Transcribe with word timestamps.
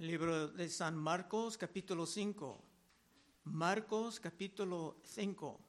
Libro 0.00 0.46
de 0.46 0.68
San 0.68 0.96
Marcos, 0.96 1.58
capítulo 1.58 2.06
5. 2.06 2.64
Marcos, 3.46 4.20
capítulo 4.20 5.00
5. 5.02 5.60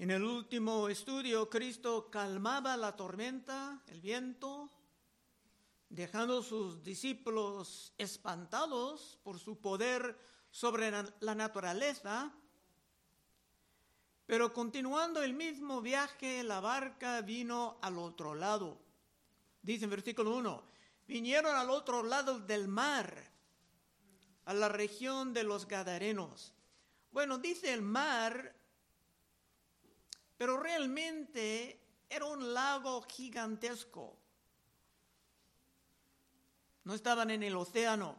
En 0.00 0.10
el 0.10 0.24
último 0.24 0.88
estudio, 0.88 1.48
Cristo 1.48 2.10
calmaba 2.10 2.76
la 2.76 2.96
tormenta, 2.96 3.80
el 3.86 4.00
viento, 4.00 4.68
dejando 5.88 6.40
a 6.40 6.42
sus 6.42 6.82
discípulos 6.82 7.94
espantados 7.96 9.20
por 9.22 9.38
su 9.38 9.60
poder 9.60 10.18
sobre 10.50 10.90
la 10.90 11.34
naturaleza. 11.36 12.34
Pero 14.26 14.52
continuando 14.52 15.22
el 15.22 15.34
mismo 15.34 15.80
viaje, 15.80 16.42
la 16.42 16.58
barca 16.58 17.20
vino 17.20 17.78
al 17.82 17.98
otro 17.98 18.34
lado. 18.34 18.80
Dice 19.62 19.84
en 19.84 19.90
versículo 19.90 20.34
1, 20.34 20.70
vinieron 21.10 21.56
al 21.56 21.70
otro 21.70 22.04
lado 22.04 22.38
del 22.38 22.68
mar, 22.68 23.12
a 24.44 24.54
la 24.54 24.68
región 24.68 25.32
de 25.32 25.42
los 25.42 25.66
Gadarenos. 25.66 26.54
Bueno, 27.10 27.36
dice 27.36 27.72
el 27.72 27.82
mar, 27.82 28.54
pero 30.38 30.56
realmente 30.56 31.80
era 32.08 32.26
un 32.26 32.54
lago 32.54 33.02
gigantesco. 33.02 34.16
No 36.84 36.94
estaban 36.94 37.32
en 37.32 37.42
el 37.42 37.56
océano. 37.56 38.16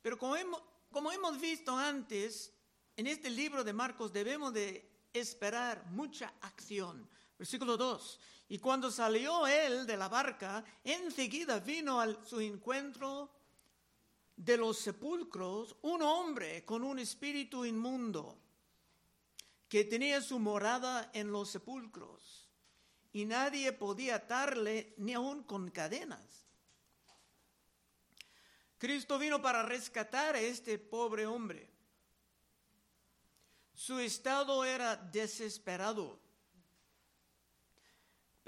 Pero 0.00 0.16
como 0.16 0.36
hemos, 0.36 0.62
como 0.92 1.10
hemos 1.10 1.40
visto 1.40 1.76
antes, 1.76 2.52
en 2.96 3.08
este 3.08 3.28
libro 3.28 3.64
de 3.64 3.72
Marcos 3.72 4.12
debemos 4.12 4.52
de 4.54 4.88
esperar 5.12 5.84
mucha 5.90 6.32
acción. 6.42 7.10
Versículo 7.36 7.76
2. 7.76 8.20
Y 8.48 8.58
cuando 8.58 8.90
salió 8.90 9.46
él 9.46 9.86
de 9.86 9.96
la 9.96 10.08
barca, 10.08 10.64
enseguida 10.82 11.60
vino 11.60 12.00
a 12.00 12.24
su 12.24 12.40
encuentro 12.40 13.30
de 14.36 14.56
los 14.56 14.78
sepulcros 14.78 15.76
un 15.82 16.00
hombre 16.02 16.64
con 16.64 16.82
un 16.82 16.98
espíritu 16.98 17.64
inmundo 17.64 18.38
que 19.68 19.84
tenía 19.84 20.22
su 20.22 20.38
morada 20.38 21.10
en 21.12 21.30
los 21.30 21.50
sepulcros 21.50 22.48
y 23.12 23.26
nadie 23.26 23.72
podía 23.72 24.16
atarle 24.16 24.94
ni 24.96 25.12
aun 25.12 25.42
con 25.42 25.70
cadenas. 25.70 26.46
Cristo 28.78 29.18
vino 29.18 29.42
para 29.42 29.62
rescatar 29.62 30.36
a 30.36 30.40
este 30.40 30.78
pobre 30.78 31.26
hombre. 31.26 31.68
Su 33.74 33.98
estado 33.98 34.64
era 34.64 34.96
desesperado. 34.96 36.20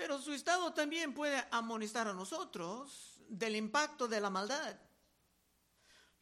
Pero 0.00 0.18
su 0.18 0.32
estado 0.32 0.72
también 0.72 1.12
puede 1.12 1.46
amonestar 1.50 2.08
a 2.08 2.14
nosotros 2.14 3.20
del 3.28 3.54
impacto 3.54 4.08
de 4.08 4.18
la 4.18 4.30
maldad. 4.30 4.80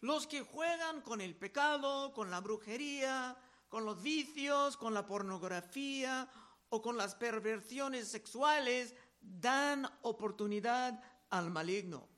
Los 0.01 0.27
que 0.27 0.41
juegan 0.41 1.01
con 1.01 1.21
el 1.21 1.37
pecado, 1.37 2.13
con 2.13 2.29
la 2.29 2.41
brujería, 2.41 3.37
con 3.69 3.85
los 3.85 4.03
vicios, 4.03 4.77
con 4.77 4.95
la 4.95 5.07
pornografía 5.07 6.29
o 6.71 6.83
con 6.83 6.97
las 6.97 7.15
perversiones 7.15 8.09
sexuales, 8.09 8.97
dan 9.21 9.89
oportunidad 10.03 11.01
al 11.31 11.49
maligno. 11.53 12.09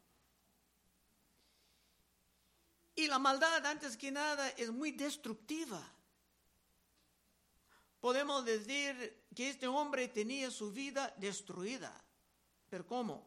Y 2.94 3.06
la 3.06 3.18
maldad, 3.18 3.66
antes 3.66 3.98
que 3.98 4.10
nada, 4.10 4.48
es 4.48 4.70
muy 4.70 4.92
destructiva. 4.92 5.86
Podemos 8.00 8.46
decir 8.46 9.19
que 9.34 9.50
este 9.50 9.66
hombre 9.66 10.08
tenía 10.08 10.50
su 10.50 10.72
vida 10.72 11.14
destruida. 11.18 11.92
¿Pero 12.68 12.86
cómo? 12.86 13.26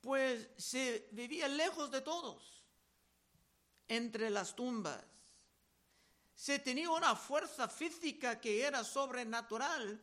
Pues 0.00 0.48
se 0.56 1.08
vivía 1.12 1.48
lejos 1.48 1.90
de 1.90 2.00
todos, 2.00 2.64
entre 3.88 4.30
las 4.30 4.54
tumbas. 4.54 5.04
Se 6.34 6.58
tenía 6.58 6.90
una 6.90 7.16
fuerza 7.16 7.68
física 7.68 8.40
que 8.40 8.62
era 8.62 8.84
sobrenatural. 8.84 10.00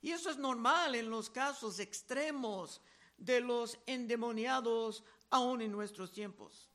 Y 0.00 0.10
eso 0.10 0.30
es 0.30 0.36
normal 0.36 0.94
en 0.94 1.10
los 1.10 1.30
casos 1.30 1.78
extremos 1.78 2.80
de 3.16 3.40
los 3.40 3.78
endemoniados 3.86 5.04
aún 5.30 5.62
en 5.62 5.72
nuestros 5.72 6.12
tiempos. 6.12 6.68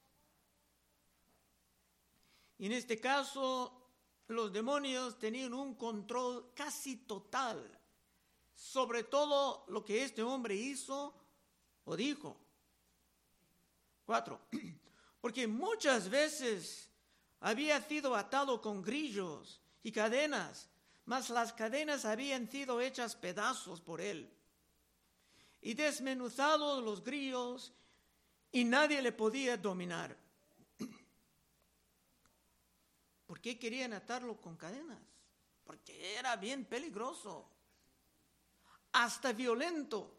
Y 2.58 2.66
en 2.66 2.72
este 2.72 3.00
caso, 3.00 3.87
los 4.28 4.52
demonios 4.52 5.18
tenían 5.18 5.54
un 5.54 5.76
control 5.76 6.52
casi 6.54 6.98
total 6.98 7.78
sobre 8.58 9.04
todo 9.04 9.66
lo 9.68 9.86
que 9.86 10.04
este 10.04 10.24
hombre 10.24 10.56
hizo 10.56 11.14
o 11.86 11.96
dijo. 11.96 12.36
Cuatro, 14.04 14.42
porque 15.22 15.48
muchas 15.48 16.10
veces 16.10 16.90
había 17.40 17.80
sido 17.82 18.16
atado 18.16 18.60
con 18.60 18.82
grillos 18.82 19.62
y 19.84 19.92
cadenas, 19.92 20.70
mas 21.06 21.30
las 21.30 21.54
cadenas 21.54 22.04
habían 22.04 22.50
sido 22.50 22.82
hechas 22.82 23.16
pedazos 23.16 23.80
por 23.80 24.02
él. 24.02 24.34
Y 25.62 25.76
desmenuzados 25.76 26.84
los 26.84 27.04
grillos 27.04 27.74
y 28.52 28.64
nadie 28.64 29.02
le 29.02 29.12
podía 29.12 29.56
dominar. 29.56 30.18
¿Por 33.28 33.37
qué 33.48 33.58
querían 33.58 33.94
atarlo 33.94 34.36
con 34.42 34.58
cadenas? 34.58 35.00
Porque 35.64 36.16
era 36.18 36.36
bien 36.36 36.66
peligroso, 36.66 37.50
hasta 38.92 39.32
violento. 39.32 40.14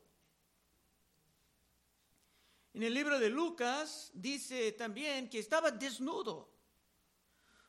En 2.72 2.84
el 2.84 2.94
libro 2.94 3.18
de 3.18 3.28
Lucas 3.28 4.10
dice 4.14 4.72
también 4.72 5.28
que 5.28 5.40
estaba 5.40 5.70
desnudo. 5.70 6.48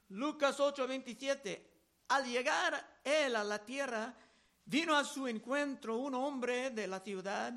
Lucas 0.08 0.62
8:27, 0.62 1.62
al 2.08 2.26
llegar 2.26 3.02
él 3.04 3.36
a 3.36 3.44
la 3.44 3.66
tierra, 3.66 4.16
vino 4.64 4.96
a 4.96 5.04
su 5.04 5.28
encuentro 5.28 5.98
un 5.98 6.16
hombre 6.16 6.70
de 6.70 6.88
la 6.88 7.02
ciudad, 7.02 7.52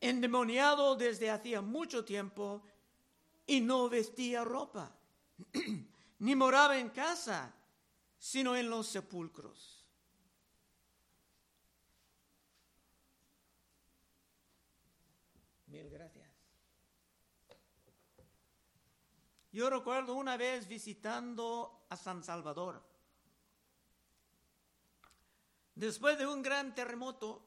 endemoniado 0.00 0.94
desde 0.94 1.30
hacía 1.30 1.62
mucho 1.62 2.04
tiempo, 2.04 2.62
y 3.44 3.60
no 3.60 3.88
vestía 3.88 4.44
ropa. 4.44 4.94
ni 6.18 6.34
moraba 6.34 6.78
en 6.78 6.90
casa, 6.90 7.54
sino 8.18 8.56
en 8.56 8.68
los 8.68 8.88
sepulcros. 8.88 9.84
Mil 15.66 15.88
gracias. 15.90 16.28
Yo 19.52 19.70
recuerdo 19.70 20.14
una 20.14 20.36
vez 20.36 20.68
visitando 20.68 21.86
a 21.88 21.96
San 21.96 22.22
Salvador. 22.22 22.82
Después 25.74 26.18
de 26.18 26.26
un 26.26 26.42
gran 26.42 26.74
terremoto 26.74 27.46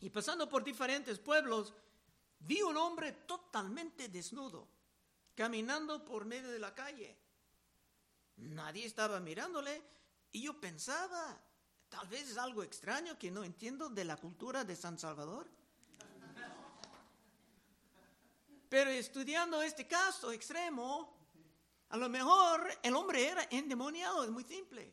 y 0.00 0.10
pasando 0.10 0.48
por 0.48 0.64
diferentes 0.64 1.18
pueblos, 1.18 1.72
vi 2.40 2.60
un 2.62 2.76
hombre 2.76 3.12
totalmente 3.12 4.08
desnudo, 4.08 4.68
caminando 5.34 6.04
por 6.04 6.24
medio 6.24 6.50
de 6.50 6.58
la 6.58 6.74
calle. 6.74 7.16
Nadie 8.36 8.86
estaba 8.86 9.20
mirándole 9.20 9.82
y 10.32 10.42
yo 10.42 10.60
pensaba, 10.60 11.40
tal 11.88 12.08
vez 12.08 12.30
es 12.30 12.38
algo 12.38 12.62
extraño 12.62 13.18
que 13.18 13.30
no 13.30 13.44
entiendo 13.44 13.88
de 13.88 14.04
la 14.04 14.16
cultura 14.16 14.64
de 14.64 14.74
San 14.74 14.98
Salvador. 14.98 15.48
Pero 18.68 18.90
estudiando 18.90 19.62
este 19.62 19.86
caso 19.86 20.32
extremo, 20.32 21.16
a 21.90 21.96
lo 21.96 22.08
mejor 22.08 22.68
el 22.82 22.96
hombre 22.96 23.28
era 23.28 23.46
endemoniado, 23.50 24.24
es 24.24 24.30
muy 24.30 24.42
simple. 24.42 24.92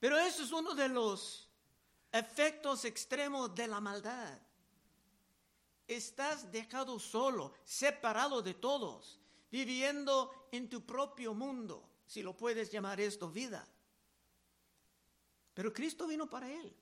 Pero 0.00 0.16
eso 0.18 0.42
es 0.42 0.50
uno 0.50 0.74
de 0.74 0.88
los 0.88 1.48
efectos 2.10 2.84
extremos 2.86 3.54
de 3.54 3.66
la 3.66 3.80
maldad. 3.80 4.38
Estás 5.86 6.50
dejado 6.50 6.98
solo, 6.98 7.52
separado 7.64 8.40
de 8.40 8.54
todos 8.54 9.21
viviendo 9.52 10.48
en 10.50 10.68
tu 10.68 10.84
propio 10.84 11.34
mundo, 11.34 11.86
si 12.06 12.22
lo 12.22 12.34
puedes 12.34 12.72
llamar 12.72 13.00
esto 13.00 13.30
vida. 13.30 13.68
Pero 15.52 15.72
Cristo 15.72 16.06
vino 16.06 16.28
para 16.28 16.50
él. 16.50 16.74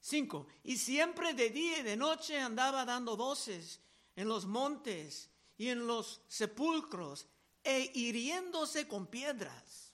Cinco, 0.00 0.46
y 0.64 0.78
siempre 0.78 1.34
de 1.34 1.50
día 1.50 1.78
y 1.78 1.82
de 1.82 1.96
noche 1.96 2.40
andaba 2.40 2.86
dando 2.86 3.18
voces 3.18 3.80
en 4.16 4.26
los 4.26 4.46
montes 4.46 5.28
y 5.58 5.68
en 5.68 5.86
los 5.86 6.22
sepulcros 6.26 7.28
e 7.62 7.92
hiriéndose 7.94 8.88
con 8.88 9.06
piedras. 9.06 9.92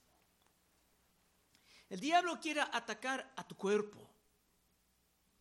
El 1.91 1.99
diablo 1.99 2.39
quiere 2.41 2.61
atacar 2.61 3.33
a 3.37 3.47
tu 3.47 3.57
cuerpo 3.57 4.09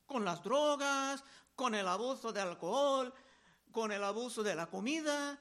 con 0.08 0.26
las 0.26 0.44
drogas, 0.44 1.24
con 1.56 1.74
el 1.76 1.88
abuso 1.88 2.34
de 2.34 2.42
alcohol, 2.42 3.14
con 3.76 3.92
el 3.92 4.06
abuso 4.06 4.42
de 4.42 4.56
la 4.56 4.68
comida. 4.68 5.38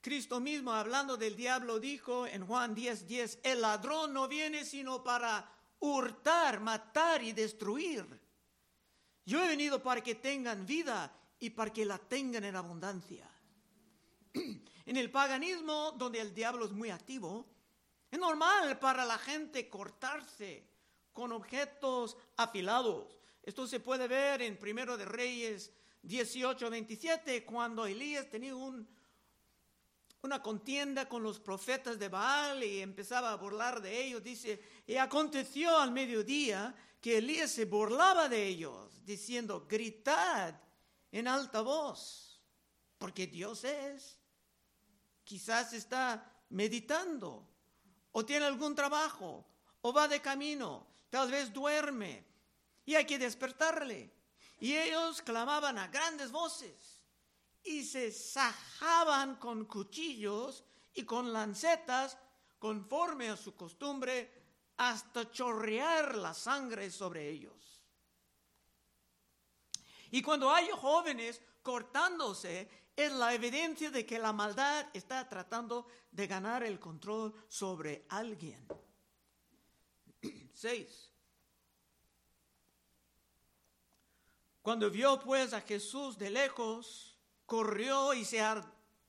Cristo 0.00 0.40
mismo 0.40 0.72
hablando 0.72 1.16
del 1.16 1.36
diablo 1.36 1.78
dijo 1.78 2.26
en 2.26 2.44
Juan 2.44 2.74
10:10, 2.74 3.06
10, 3.06 3.38
el 3.44 3.60
ladrón 3.60 4.12
no 4.12 4.26
viene 4.26 4.64
sino 4.64 5.04
para 5.04 5.48
hurtar, 5.78 6.58
matar 6.58 7.22
y 7.22 7.32
destruir. 7.32 8.04
Yo 9.24 9.44
he 9.44 9.46
venido 9.46 9.80
para 9.80 10.00
que 10.00 10.16
tengan 10.16 10.66
vida 10.66 11.14
y 11.38 11.50
para 11.50 11.72
que 11.72 11.84
la 11.84 11.98
tengan 11.98 12.42
en 12.42 12.56
abundancia. 12.56 13.30
En 14.84 14.96
el 14.96 15.10
paganismo, 15.10 15.92
donde 15.98 16.18
el 16.18 16.34
diablo 16.34 16.64
es 16.64 16.72
muy 16.72 16.88
activo, 16.88 17.44
es 18.10 18.18
normal 18.18 18.78
para 18.78 19.04
la 19.04 19.18
gente 19.18 19.68
cortarse 19.68 20.66
con 21.12 21.30
objetos 21.30 22.16
afilados. 22.38 23.18
Esto 23.42 23.66
se 23.66 23.80
puede 23.80 24.08
ver 24.08 24.40
en 24.40 24.56
Primero 24.56 24.96
de 24.96 25.04
Reyes 25.04 25.70
18, 26.02 26.70
27, 26.70 27.44
cuando 27.44 27.86
Elías 27.86 28.28
tenía 28.28 28.54
un, 28.54 28.88
una 30.22 30.42
contienda 30.42 31.08
con 31.08 31.22
los 31.22 31.38
profetas 31.40 31.98
de 31.98 32.08
Baal 32.08 32.62
y 32.64 32.80
empezaba 32.80 33.32
a 33.32 33.36
burlar 33.36 33.80
de 33.80 34.04
ellos. 34.04 34.22
Dice, 34.22 34.60
y 34.86 34.96
aconteció 34.96 35.76
al 35.78 35.92
mediodía 35.92 36.74
que 37.00 37.18
Elías 37.18 37.50
se 37.50 37.64
burlaba 37.64 38.28
de 38.28 38.46
ellos, 38.46 39.04
diciendo, 39.04 39.66
gritad 39.68 40.54
en 41.12 41.28
alta 41.28 41.60
voz, 41.60 42.40
porque 42.98 43.26
Dios 43.26 43.64
es 43.64 44.18
quizás 45.28 45.74
está 45.74 46.24
meditando, 46.48 47.46
o 48.12 48.24
tiene 48.24 48.46
algún 48.46 48.74
trabajo, 48.74 49.46
o 49.82 49.92
va 49.92 50.08
de 50.08 50.22
camino, 50.22 50.86
tal 51.10 51.30
vez 51.30 51.52
duerme, 51.52 52.24
y 52.86 52.94
hay 52.94 53.04
que 53.04 53.18
despertarle. 53.18 54.10
Y 54.60 54.76
ellos 54.76 55.22
clamaban 55.22 55.78
a 55.78 55.88
grandes 55.88 56.32
voces 56.32 56.98
y 57.64 57.84
se 57.84 58.10
sajaban 58.10 59.36
con 59.36 59.66
cuchillos 59.66 60.64
y 60.94 61.04
con 61.04 61.32
lancetas 61.32 62.16
conforme 62.58 63.28
a 63.28 63.36
su 63.36 63.54
costumbre 63.54 64.32
hasta 64.78 65.30
chorrear 65.30 66.16
la 66.16 66.34
sangre 66.34 66.90
sobre 66.90 67.28
ellos. 67.28 67.84
Y 70.10 70.22
cuando 70.22 70.50
hay 70.50 70.68
jóvenes 70.70 71.40
cortándose, 71.62 72.68
es 72.96 73.12
la 73.12 73.34
evidencia 73.34 73.90
de 73.90 74.04
que 74.04 74.18
la 74.18 74.32
maldad 74.32 74.86
está 74.92 75.28
tratando 75.28 75.86
de 76.10 76.26
ganar 76.26 76.64
el 76.64 76.80
control 76.80 77.32
sobre 77.46 78.06
alguien. 78.08 78.66
Seis. 80.52 81.07
Cuando 84.68 84.90
vio 84.90 85.18
pues 85.18 85.54
a 85.54 85.62
Jesús 85.62 86.18
de 86.18 86.28
lejos, 86.28 87.16
corrió 87.46 88.12
y 88.12 88.22
se 88.22 88.38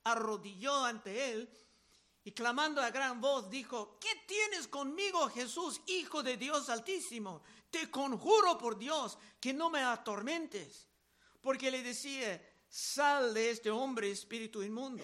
arrodilló 0.05 0.85
ante 0.85 1.33
él 1.33 1.49
y 2.23 2.31
clamando 2.31 2.81
a 2.81 2.91
gran 2.91 3.19
voz 3.19 3.49
dijo, 3.49 3.99
¿qué 3.99 4.07
tienes 4.25 4.69
conmigo 4.69 5.27
Jesús, 5.27 5.81
Hijo 5.87 6.23
de 6.23 6.37
Dios 6.37 6.69
Altísimo? 6.69 7.41
Te 7.69 7.91
conjuro 7.91 8.57
por 8.57 8.79
Dios 8.79 9.17
que 9.41 9.51
no 9.51 9.69
me 9.69 9.81
atormentes. 9.81 10.87
Porque 11.41 11.69
le 11.69 11.83
decía, 11.83 12.41
sal 12.69 13.33
de 13.33 13.49
este 13.49 13.69
hombre 13.69 14.11
espíritu 14.11 14.63
inmundo. 14.63 15.03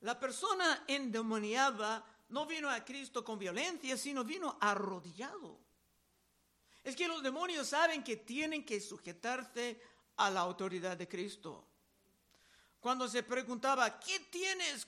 La 0.00 0.18
persona 0.18 0.82
endemoniada 0.88 2.04
no 2.30 2.44
vino 2.44 2.68
a 2.68 2.84
Cristo 2.84 3.24
con 3.24 3.38
violencia, 3.38 3.96
sino 3.96 4.24
vino 4.24 4.58
arrodillado. 4.60 5.65
Es 6.86 6.94
que 6.94 7.08
los 7.08 7.20
demonios 7.20 7.66
saben 7.66 8.04
que 8.04 8.18
tienen 8.18 8.64
que 8.64 8.80
sujetarse 8.80 9.80
a 10.18 10.30
la 10.30 10.38
autoridad 10.38 10.96
de 10.96 11.08
Cristo. 11.08 11.66
Cuando 12.78 13.08
se 13.08 13.24
preguntaba, 13.24 13.98
¿qué 13.98 14.20
tienes 14.30 14.86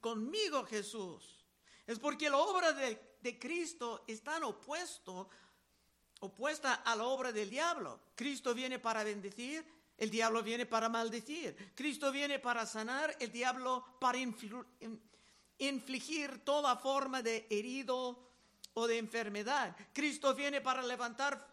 conmigo 0.00 0.64
Jesús? 0.64 1.44
Es 1.84 1.98
porque 1.98 2.30
la 2.30 2.36
obra 2.36 2.72
de, 2.72 3.16
de 3.20 3.40
Cristo 3.40 4.04
está 4.06 4.38
opuesto, 4.46 5.28
opuesta 6.20 6.74
a 6.74 6.94
la 6.94 7.06
obra 7.06 7.32
del 7.32 7.50
diablo. 7.50 7.98
Cristo 8.14 8.54
viene 8.54 8.78
para 8.78 9.02
bendecir, 9.02 9.66
el 9.98 10.10
diablo 10.10 10.44
viene 10.44 10.64
para 10.64 10.88
maldecir. 10.88 11.72
Cristo 11.74 12.12
viene 12.12 12.38
para 12.38 12.66
sanar, 12.66 13.16
el 13.18 13.32
diablo 13.32 13.84
para 13.98 14.16
infligir 15.58 16.44
toda 16.44 16.76
forma 16.76 17.20
de 17.20 17.48
herido 17.50 18.31
o 18.74 18.86
de 18.86 18.98
enfermedad. 18.98 19.76
Cristo 19.92 20.34
viene 20.34 20.60
para 20.60 20.82
levantar 20.82 21.46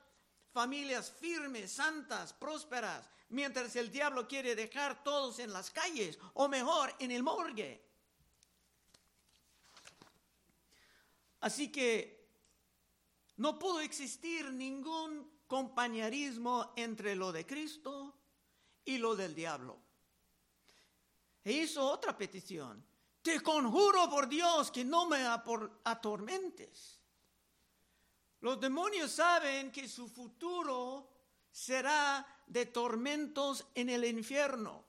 familias 0.52 1.12
firmes, 1.12 1.72
santas, 1.72 2.34
prósperas, 2.34 3.10
mientras 3.30 3.76
el 3.76 3.92
diablo 3.92 4.28
quiere 4.28 4.56
dejar 4.56 5.04
todos 5.04 5.40
en 5.40 5.54
las 5.54 5.72
calles 5.72 6.18
o 6.34 6.48
mejor 6.48 6.94
en 7.00 7.12
el 7.12 7.24
morgue. 7.24 7.86
Así 11.42 11.72
que 11.72 12.28
no 13.38 13.58
pudo 13.58 13.80
existir 13.80 14.52
ningún 14.52 15.40
compañerismo 15.48 16.74
entre 16.76 17.16
lo 17.16 17.32
de 17.32 17.46
Cristo 17.46 18.14
y 18.84 18.98
lo 18.98 19.16
del 19.16 19.34
diablo. 19.34 19.80
E 21.44 21.54
hizo 21.54 21.90
otra 21.90 22.18
petición. 22.18 22.86
Te 23.22 23.42
conjuro 23.42 24.10
por 24.10 24.28
Dios 24.28 24.72
que 24.72 24.84
no 24.84 25.08
me 25.08 25.26
atormentes. 25.84 26.99
Los 28.42 28.60
demonios 28.60 29.12
saben 29.12 29.72
que 29.72 29.88
su 29.88 30.08
futuro 30.08 31.10
será 31.52 32.26
de 32.48 32.68
tormentos 32.68 33.66
en 33.76 33.90
el 33.90 34.06
infierno. 34.06 34.86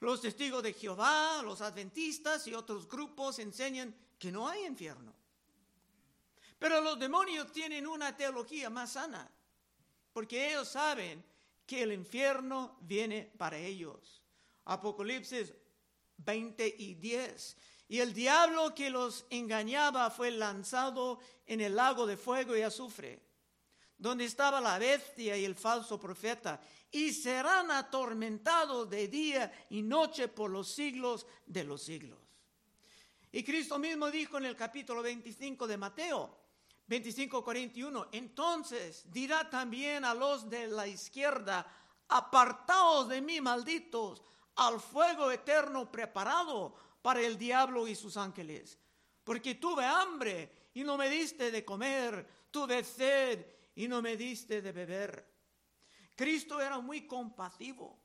Los 0.00 0.20
testigos 0.20 0.62
de 0.62 0.72
Jehová, 0.72 1.42
los 1.42 1.60
adventistas 1.60 2.46
y 2.46 2.54
otros 2.54 2.88
grupos 2.88 3.38
enseñan 3.40 3.94
que 4.18 4.30
no 4.30 4.48
hay 4.48 4.64
infierno. 4.64 5.12
Pero 6.58 6.80
los 6.80 6.98
demonios 6.98 7.52
tienen 7.52 7.86
una 7.86 8.16
teología 8.16 8.70
más 8.70 8.92
sana, 8.92 9.30
porque 10.12 10.50
ellos 10.50 10.68
saben 10.68 11.24
que 11.66 11.82
el 11.82 11.92
infierno 11.92 12.78
viene 12.80 13.30
para 13.36 13.58
ellos. 13.58 14.22
Apocalipsis 14.64 15.52
20 16.16 16.76
y 16.78 16.94
10. 16.94 17.56
Y 17.88 18.00
el 18.00 18.12
diablo 18.12 18.74
que 18.74 18.90
los 18.90 19.24
engañaba 19.30 20.10
fue 20.10 20.30
lanzado 20.30 21.20
en 21.46 21.62
el 21.62 21.74
lago 21.74 22.06
de 22.06 22.18
fuego 22.18 22.54
y 22.54 22.60
azufre, 22.60 23.22
donde 23.96 24.26
estaba 24.26 24.60
la 24.60 24.78
bestia 24.78 25.36
y 25.36 25.44
el 25.46 25.54
falso 25.54 25.98
profeta, 25.98 26.60
y 26.90 27.12
serán 27.12 27.70
atormentados 27.70 28.88
de 28.90 29.08
día 29.08 29.66
y 29.70 29.82
noche 29.82 30.28
por 30.28 30.50
los 30.50 30.68
siglos 30.68 31.26
de 31.46 31.64
los 31.64 31.82
siglos. 31.82 32.18
Y 33.32 33.42
Cristo 33.42 33.78
mismo 33.78 34.10
dijo 34.10 34.38
en 34.38 34.44
el 34.44 34.56
capítulo 34.56 35.02
25 35.02 35.66
de 35.66 35.76
Mateo, 35.76 36.38
25, 36.88 37.44
41. 37.44 38.08
Entonces 38.12 39.04
dirá 39.10 39.48
también 39.48 40.04
a 40.04 40.14
los 40.14 40.48
de 40.48 40.66
la 40.66 40.86
izquierda, 40.86 41.66
apartaos 42.08 43.08
de 43.08 43.20
mí, 43.20 43.40
malditos, 43.40 44.22
al 44.56 44.80
fuego 44.80 45.30
eterno 45.30 45.90
preparado 45.90 46.74
para 47.02 47.20
el 47.20 47.38
diablo 47.38 47.86
y 47.86 47.94
sus 47.94 48.16
ángeles. 48.16 48.78
Porque 49.24 49.56
tuve 49.56 49.84
hambre 49.84 50.68
y 50.74 50.84
no 50.84 50.96
me 50.96 51.08
diste 51.08 51.50
de 51.50 51.64
comer, 51.64 52.26
tuve 52.50 52.84
sed 52.84 53.44
y 53.74 53.88
no 53.88 54.02
me 54.02 54.16
diste 54.16 54.62
de 54.62 54.72
beber. 54.72 55.38
Cristo 56.14 56.60
era 56.60 56.80
muy 56.80 57.06
compasivo 57.06 58.00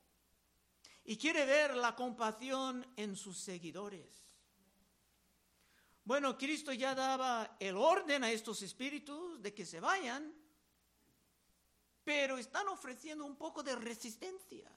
y 1.06 1.18
quiere 1.18 1.46
ver 1.46 1.76
la 1.76 1.96
compasión 1.96 2.86
en 2.96 3.16
sus 3.16 3.38
seguidores. 3.38 4.24
Bueno, 6.06 6.38
Cristo 6.38 6.74
ya 6.74 6.94
daba 6.94 7.56
el 7.60 7.78
orden 7.78 8.24
a 8.24 8.32
estos 8.32 8.62
espíritus 8.62 9.42
de 9.42 9.54
que 9.54 9.66
se 9.66 9.80
vayan, 9.80 10.34
pero 12.04 12.38
están 12.38 12.68
ofreciendo 12.68 13.26
un 13.26 13.38
poco 13.38 13.64
de 13.64 13.76
resistencia. 13.76 14.70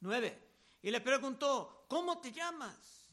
Nueve. 0.00 0.49
Y 0.82 0.90
le 0.90 1.00
preguntó, 1.00 1.84
¿cómo 1.88 2.20
te 2.20 2.32
llamas? 2.32 3.06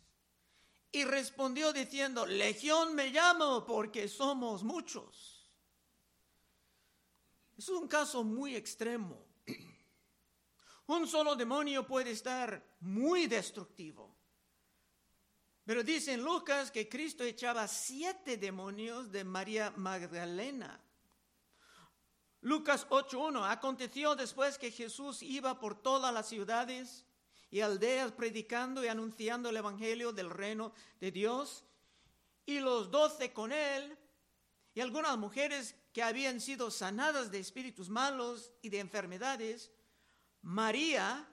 Y 0.92 1.04
respondió 1.04 1.74
diciendo, 1.74 2.26
Legión 2.26 2.96
me 2.96 3.10
llamo 3.10 3.66
porque 3.66 4.08
somos 4.08 4.64
muchos. 4.64 5.52
Es 7.58 7.68
un 7.70 7.88
caso 7.88 8.24
muy 8.24 8.56
extremo. 8.56 9.26
Un 10.88 11.06
solo 11.08 11.36
demonio 11.36 11.86
puede 11.86 12.12
estar 12.12 12.78
muy 12.80 13.28
destructivo. 13.28 14.16
Pero 15.66 15.84
dice 15.84 16.14
en 16.14 16.24
Lucas 16.24 16.72
que 16.72 16.88
Cristo 16.88 17.26
echaba 17.26 17.68
siete 17.68 18.38
demonios 18.38 19.12
de 19.12 19.26
María 19.26 19.74
Magdalena. 19.76 20.82
Lucas 22.40 22.88
8.1. 22.88 23.52
Aconteció 23.52 24.16
después 24.16 24.58
que 24.58 24.72
Jesús 24.72 25.22
iba 25.22 25.60
por 25.60 25.82
todas 25.82 26.14
las 26.14 26.30
ciudades 26.30 27.07
y 27.50 27.62
aldeas 27.62 28.12
predicando 28.12 28.84
y 28.84 28.88
anunciando 28.88 29.50
el 29.50 29.58
Evangelio 29.58 30.12
del 30.12 30.30
reino 30.30 30.74
de 31.00 31.12
Dios. 31.12 31.64
Y 32.46 32.60
los 32.60 32.92
doce 32.92 33.34
con 33.34 33.52
él 33.52 33.98
y 34.74 34.82
algunas 34.82 35.18
mujeres 35.18 35.76
que 35.92 36.04
habían 36.04 36.40
sido 36.40 36.70
sanadas 36.70 37.32
de 37.32 37.40
espíritus 37.40 37.90
malos 37.90 38.52
y 38.62 38.70
de 38.70 38.80
enfermedades. 38.80 39.72
María, 40.42 41.28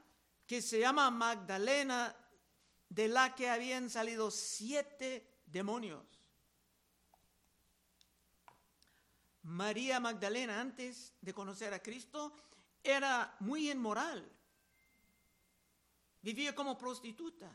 que 0.47 0.63
se 0.63 0.81
llama 0.81 1.11
Magdalena, 1.11 2.17
de 2.89 3.09
la 3.09 3.35
que 3.35 3.51
habían 3.51 3.91
salido 3.91 4.31
siete 4.31 5.41
demonios. 5.47 6.07
María 9.43 10.01
Magdalena, 10.01 10.61
antes 10.61 11.13
de 11.21 11.35
conocer 11.35 11.75
a 11.75 11.83
Cristo, 11.83 12.35
era 12.83 13.37
muy 13.41 13.71
inmoral. 13.71 14.34
Vivía 16.25 16.55
como 16.55 16.79
prostituta. 16.79 17.55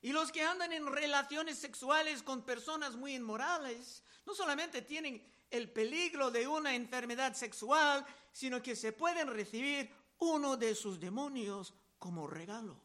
Y 0.00 0.12
los 0.12 0.30
que 0.30 0.42
andan 0.42 0.72
en 0.72 0.86
relaciones 0.86 1.58
sexuales 1.58 2.22
con 2.22 2.44
personas 2.44 2.94
muy 2.94 3.16
inmorales, 3.16 4.04
no 4.24 4.36
solamente 4.36 4.82
tienen 4.82 5.20
el 5.50 5.68
peligro 5.68 6.30
de 6.30 6.46
una 6.46 6.76
enfermedad 6.76 7.34
sexual, 7.34 8.06
sino 8.30 8.62
que 8.62 8.76
se 8.76 8.92
pueden 8.92 9.26
recibir 9.26 9.90
uno 10.18 10.56
de 10.56 10.76
sus 10.76 11.00
demonios 11.00 11.74
como 11.98 12.28
regalo. 12.28 12.80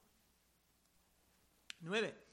9. 1.82 2.25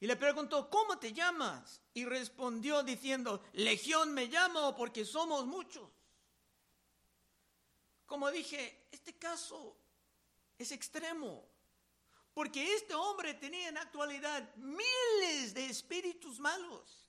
Y 0.00 0.06
le 0.06 0.16
preguntó, 0.16 0.68
¿cómo 0.68 0.98
te 0.98 1.14
llamas? 1.14 1.80
Y 1.94 2.04
respondió 2.04 2.82
diciendo, 2.82 3.42
Legión 3.54 4.12
me 4.12 4.26
llamo 4.26 4.76
porque 4.76 5.06
somos 5.06 5.46
muchos. 5.46 5.88
Como 8.04 8.30
dije, 8.30 8.86
este 8.92 9.16
caso 9.16 9.87
es 10.58 10.72
extremo, 10.72 11.44
porque 12.34 12.74
este 12.74 12.94
hombre 12.94 13.34
tenía 13.34 13.68
en 13.68 13.78
actualidad 13.78 14.54
miles 14.56 15.54
de 15.54 15.66
espíritus 15.66 16.38
malos. 16.40 17.06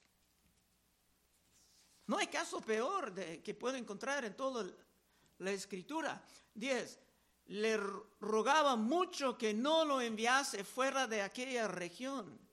No 2.08 2.18
hay 2.18 2.28
caso 2.28 2.62
peor 2.62 3.14
que 3.44 3.54
puedo 3.54 3.76
encontrar 3.76 4.26
en 4.26 4.36
toda 4.36 4.66
la 5.40 5.52
escritura. 5.52 6.24
10. 6.56 7.00
Le 7.48 7.78
rogaba 8.20 8.76
mucho 8.76 9.38
que 9.38 9.54
no 9.54 9.86
lo 9.86 10.02
enviase 10.02 10.64
fuera 10.64 11.08
de 11.08 11.22
aquella 11.22 11.68
región 11.68 12.50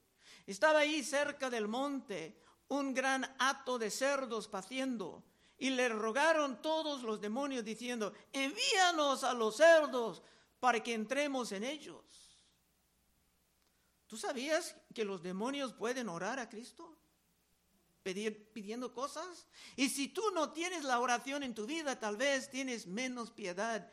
estaba 0.47 0.81
ahí 0.81 1.03
cerca 1.03 1.51
del 1.51 1.67
monte 1.67 2.41
un 2.69 2.95
gran 2.95 3.25
hato 3.39 3.79
de 3.79 3.91
cerdos 3.91 4.49
paciendo 4.49 5.25
y 5.59 5.71
le 5.71 5.89
rogaron 5.89 6.61
todos 6.63 7.03
los 7.03 7.21
demonios 7.21 7.65
diciendo, 7.65 8.13
envíanos 8.33 9.25
a 9.25 9.33
los 9.33 9.57
cerdos 9.57 10.23
para 10.67 10.83
que 10.83 10.95
entremos 10.95 11.53
en 11.53 11.63
ellos. 11.63 12.03
¿Tú 14.09 14.17
sabías 14.17 14.75
que 14.93 15.05
los 15.05 15.23
demonios 15.23 15.73
pueden 15.73 16.09
orar 16.09 16.41
a 16.41 16.49
Cristo? 16.49 16.99
Pidiendo 18.03 18.93
cosas. 18.93 19.47
Y 19.77 19.89
si 19.91 20.09
tú 20.09 20.23
no 20.35 20.51
tienes 20.51 20.83
la 20.83 20.99
oración 20.99 21.45
en 21.45 21.55
tu 21.55 21.67
vida, 21.67 22.01
tal 22.01 22.17
vez 22.17 22.51
tienes 22.51 22.89
menos 22.89 23.31
piedad 23.31 23.93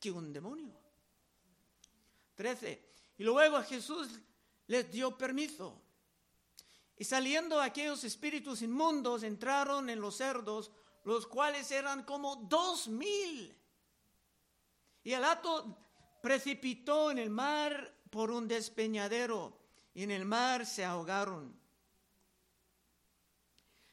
que 0.00 0.10
un 0.10 0.32
demonio. 0.32 0.80
13. 2.36 2.82
Y 3.18 3.24
luego 3.24 3.62
Jesús 3.64 4.08
les 4.66 4.90
dio 4.90 5.14
permiso. 5.18 5.78
Y 6.96 7.04
saliendo 7.04 7.60
aquellos 7.60 8.02
espíritus 8.02 8.62
inmundos 8.62 9.24
entraron 9.24 9.90
en 9.90 10.00
los 10.00 10.16
cerdos, 10.16 10.70
los 11.04 11.26
cuales 11.26 11.70
eran 11.70 12.02
como 12.04 12.36
dos 12.36 12.88
mil. 12.88 13.54
Y 15.04 15.12
el 15.12 15.22
hato 15.22 15.84
precipitó 16.20 17.10
en 17.10 17.18
el 17.18 17.30
mar 17.30 17.94
por 18.10 18.30
un 18.30 18.48
despeñadero 18.48 19.58
y 19.94 20.02
en 20.02 20.10
el 20.10 20.24
mar 20.24 20.66
se 20.66 20.84
ahogaron. 20.84 21.58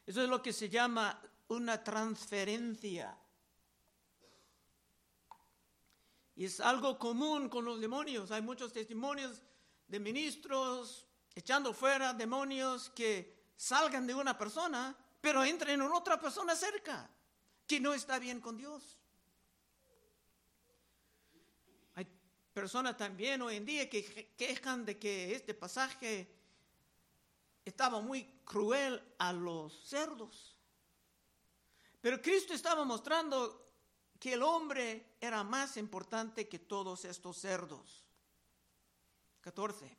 Eso 0.06 0.22
es 0.22 0.30
lo 0.30 0.42
que 0.42 0.54
se 0.54 0.70
llama 0.70 1.20
una 1.48 1.84
transferencia. 1.84 3.18
Y 6.36 6.46
es 6.46 6.60
algo 6.60 7.00
común 7.00 7.50
con 7.50 7.66
los 7.66 7.80
demonios. 7.80 8.30
Hay 8.32 8.42
muchos 8.42 8.74
testimonios 8.74 9.42
de 9.88 10.00
ministros 10.00 11.08
echando 11.34 11.74
fuera 11.74 12.14
demonios 12.14 12.90
que 12.90 13.52
salgan 13.56 14.06
de 14.06 14.16
una 14.16 14.38
persona, 14.38 14.96
pero 15.22 15.44
entren 15.44 15.82
en 15.82 15.92
otra 15.92 16.20
persona 16.20 16.56
cerca, 16.56 17.10
que 17.66 17.80
no 17.80 17.94
está 17.94 18.20
bien 18.20 18.42
con 18.42 18.58
Dios. 18.58 18.98
Hay 21.96 22.08
personas 22.56 22.96
también 22.96 23.42
hoy 23.42 23.58
en 23.58 23.66
día 23.66 23.90
que 23.90 24.34
quejan 24.38 24.86
de 24.86 24.98
que 24.98 25.36
este 25.36 25.54
pasaje 25.54 26.26
estaba 27.66 28.00
muy 28.00 28.24
cruel 28.46 29.04
a 29.20 29.34
los 29.34 29.74
cerdos. 29.86 30.56
Pero 32.00 32.22
Cristo 32.22 32.54
estaba 32.54 32.86
mostrando 32.86 33.74
que 34.18 34.36
el 34.36 34.42
hombre 34.42 35.18
era 35.20 35.44
más 35.44 35.76
importante 35.76 36.48
que 36.48 36.60
todos 36.60 37.04
estos 37.04 37.36
cerdos. 37.38 38.06
14. 39.42 39.98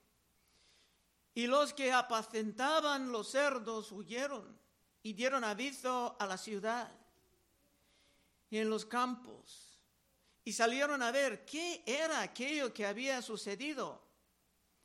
Y 1.35 1.47
los 1.47 1.75
que 1.75 1.93
apacentaban 1.93 3.13
los 3.13 3.33
cerdos 3.33 3.93
huyeron 3.93 4.59
y 5.03 5.13
dieron 5.13 5.45
aviso 5.45 6.17
a 6.19 6.25
la 6.25 6.39
ciudad 6.39 6.91
y 8.49 8.57
en 8.57 8.71
los 8.71 8.87
campos 8.87 9.66
y 10.47 10.53
salieron 10.53 11.03
a 11.03 11.11
ver 11.11 11.45
qué 11.45 11.83
era 11.85 12.21
aquello 12.21 12.73
que 12.73 12.87
había 12.87 13.21
sucedido. 13.21 14.01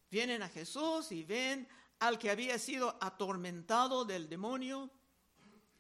Vienen 0.10 0.42
a 0.42 0.50
Jesús 0.50 1.12
y 1.12 1.24
ven 1.24 1.68
al 2.00 2.18
que 2.18 2.32
había 2.32 2.58
sido 2.58 2.98
atormentado 3.00 4.04
del 4.04 4.28
demonio 4.28 4.90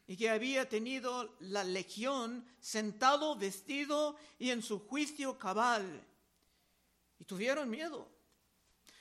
y 0.05 0.15
que 0.15 0.29
había 0.29 0.69
tenido 0.69 1.35
la 1.39 1.63
legión 1.63 2.45
sentado, 2.59 3.35
vestido 3.35 4.17
y 4.37 4.51
en 4.51 4.61
su 4.61 4.81
juicio 4.81 5.39
cabal. 5.39 6.05
Y 7.17 7.23
tuvieron 7.23 7.67
miedo. 7.67 8.07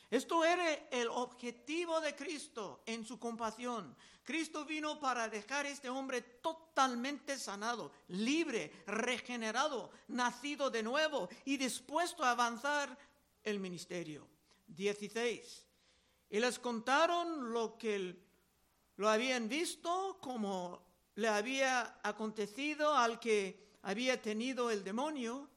Esto 0.09 0.47
era 0.47 0.73
el 0.91 1.09
objetivo 1.09 2.01
de 2.01 2.17
Cristo 2.17 2.83
en 2.87 3.05
su 3.05 3.19
compasión. 3.19 3.95
Cristo 4.31 4.65
vino 4.65 5.01
para 5.01 5.29
dejar 5.29 5.67
a 5.67 5.71
este 5.71 5.89
hombre 5.89 6.23
totalmente 6.23 7.37
sanado, 7.37 7.91
libre, 8.07 8.71
regenerado, 8.87 9.91
nacido 10.07 10.71
de 10.71 10.85
nuevo 10.85 11.29
y 11.45 11.57
dispuesto 11.57 12.23
a 12.23 12.31
avanzar 12.31 12.97
el 13.43 13.59
ministerio. 13.59 14.25
16. 14.69 15.67
Y 16.31 16.39
les 16.39 16.61
contaron 16.61 17.53
lo 17.53 17.77
que 17.77 18.15
lo 18.95 19.09
habían 19.09 19.49
visto, 19.49 20.19
como 20.21 20.81
le 21.17 21.27
había 21.27 21.99
acontecido 22.05 22.95
al 22.95 23.19
que 23.19 23.79
había 23.83 24.23
tenido 24.23 24.71
el 24.71 24.85
demonio, 24.85 25.51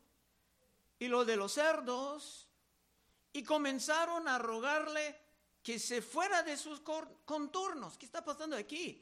y 0.98 1.10
lo 1.10 1.26
de 1.26 1.36
los 1.36 1.54
cerdos, 1.54 2.48
y 3.34 3.44
comenzaron 3.44 4.28
a 4.28 4.40
rogarle 4.40 5.23
que 5.64 5.80
se 5.80 6.02
fuera 6.02 6.44
de 6.44 6.58
sus 6.58 6.82
contornos. 7.26 7.98
¿Qué 7.98 8.06
está 8.06 8.24
pasando 8.24 8.58
aquí? 8.58 9.02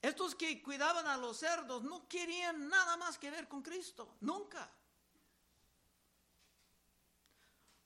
Estos 0.00 0.34
que 0.34 0.62
cuidaban 0.62 1.06
a 1.06 1.16
los 1.16 1.36
cerdos 1.36 1.82
no 1.82 2.08
querían 2.08 2.68
nada 2.68 2.96
más 2.96 3.18
que 3.18 3.30
ver 3.30 3.48
con 3.48 3.60
Cristo, 3.60 4.16
nunca. 4.20 4.70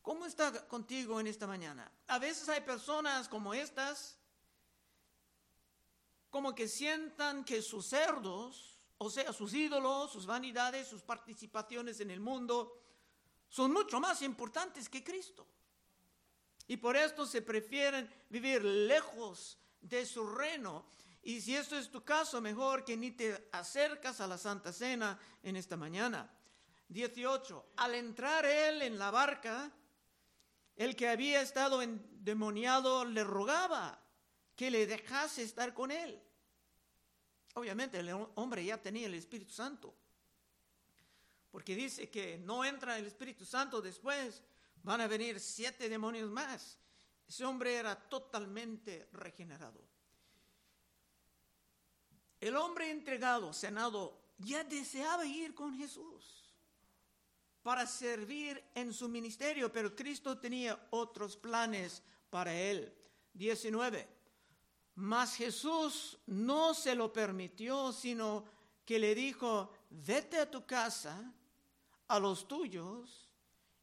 ¿Cómo 0.03 0.27
está 0.27 0.69
contigo 0.69 1.19
en 1.19 1.27
esta 1.27 1.47
mañana? 1.47 1.91
A 2.09 2.19
veces 2.19 2.47
hay 2.51 2.61
personas 2.61 3.27
como 3.27 3.55
estas, 3.55 4.19
como 6.29 6.55
que 6.55 6.69
sientan 6.69 7.43
que 7.43 7.63
sus 7.63 7.87
cerdos, 7.87 8.79
o 8.99 9.09
sea, 9.09 9.33
sus 9.33 9.55
ídolos, 9.55 10.13
sus 10.13 10.27
vanidades, 10.27 10.89
sus 10.89 11.03
participaciones 11.03 12.01
en 12.01 12.11
el 12.11 12.21
mundo, 12.21 12.79
son 13.49 13.73
mucho 13.73 13.99
más 13.99 14.21
importantes 14.21 14.91
que 14.91 15.03
Cristo. 15.03 15.47
Y 16.67 16.77
por 16.77 16.97
esto 16.97 17.27
se 17.27 17.43
prefieren 17.43 18.09
vivir 18.29 18.65
lejos 18.65 19.59
de 19.81 20.07
su 20.07 20.27
reino. 20.27 20.87
Y 21.23 21.41
si 21.41 21.57
esto 21.57 21.77
es 21.77 21.91
tu 21.91 22.05
caso, 22.05 22.41
mejor 22.41 22.85
que 22.85 22.97
ni 22.97 23.11
te 23.11 23.49
acercas 23.53 24.21
a 24.21 24.27
la 24.27 24.39
Santa 24.39 24.73
Cena 24.73 25.19
en 25.43 25.57
esta 25.57 25.77
mañana. 25.77 26.31
18. 26.89 27.73
Al 27.77 27.95
entrar 27.95 28.45
él 28.45 28.83
en 28.83 28.99
la 28.99 29.11
barca, 29.11 29.71
el 30.77 30.97
que 30.97 31.09
había 31.09 31.41
estado 31.41 31.83
endemoniado 31.83 33.05
le 33.05 33.25
rogaba 33.25 34.01
que 34.57 34.71
le 34.71 34.87
dejase 34.87 35.43
estar 35.43 35.75
con 35.75 35.91
él. 35.91 36.21
Obviamente 37.55 37.99
el 38.01 38.11
hombre 38.35 38.65
ya 38.65 38.81
tenía 38.81 39.07
el 39.07 39.15
Espíritu 39.15 39.53
Santo. 39.53 39.95
Porque 41.51 41.77
dice 41.77 42.11
que 42.11 42.39
no 42.39 42.65
entra 42.65 42.99
el 42.99 43.07
Espíritu 43.07 43.45
Santo 43.45 43.81
después 43.81 44.43
van 44.85 45.01
a 45.01 45.09
venir 45.09 45.41
siete 45.41 45.89
demonios 45.89 46.31
más. 46.31 46.79
Ese 47.27 47.45
hombre 47.45 47.75
era 47.75 47.97
totalmente 47.97 49.09
regenerado. 49.13 49.81
El 52.41 52.57
hombre 52.57 52.91
entregado, 52.91 53.53
senado, 53.53 54.21
ya 54.39 54.63
deseaba 54.63 55.25
ir 55.25 55.55
con 55.55 55.77
Jesús 55.77 56.55
para 57.63 57.87
servir 57.87 58.63
en 58.75 58.93
su 58.93 59.09
ministerio, 59.09 59.73
pero 59.73 59.97
Cristo 59.97 60.39
tenía 60.39 60.89
otros 60.91 61.37
planes 61.37 62.03
para 62.29 62.55
él. 62.55 62.93
19. 63.33 64.07
Mas 64.97 65.35
Jesús 65.35 66.19
no 66.27 66.75
se 66.75 66.95
lo 66.95 67.11
permitió, 67.11 67.91
sino 67.91 68.45
que 68.85 68.99
le 68.99 69.15
dijo, 69.15 69.73
vete 69.89 70.39
a 70.39 70.51
tu 70.51 70.67
casa, 70.67 71.33
a 72.07 72.19
los 72.19 72.47
tuyos, 72.47 73.25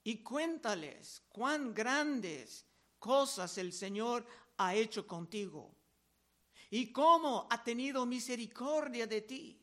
y 0.03 0.23
cuéntales 0.23 1.23
cuán 1.29 1.73
grandes 1.73 2.65
cosas 2.99 3.57
el 3.57 3.73
Señor 3.73 4.25
ha 4.57 4.75
hecho 4.75 5.05
contigo 5.07 5.75
y 6.69 6.91
cómo 6.91 7.47
ha 7.49 7.63
tenido 7.63 8.05
misericordia 8.05 9.05
de 9.05 9.21
ti. 9.21 9.61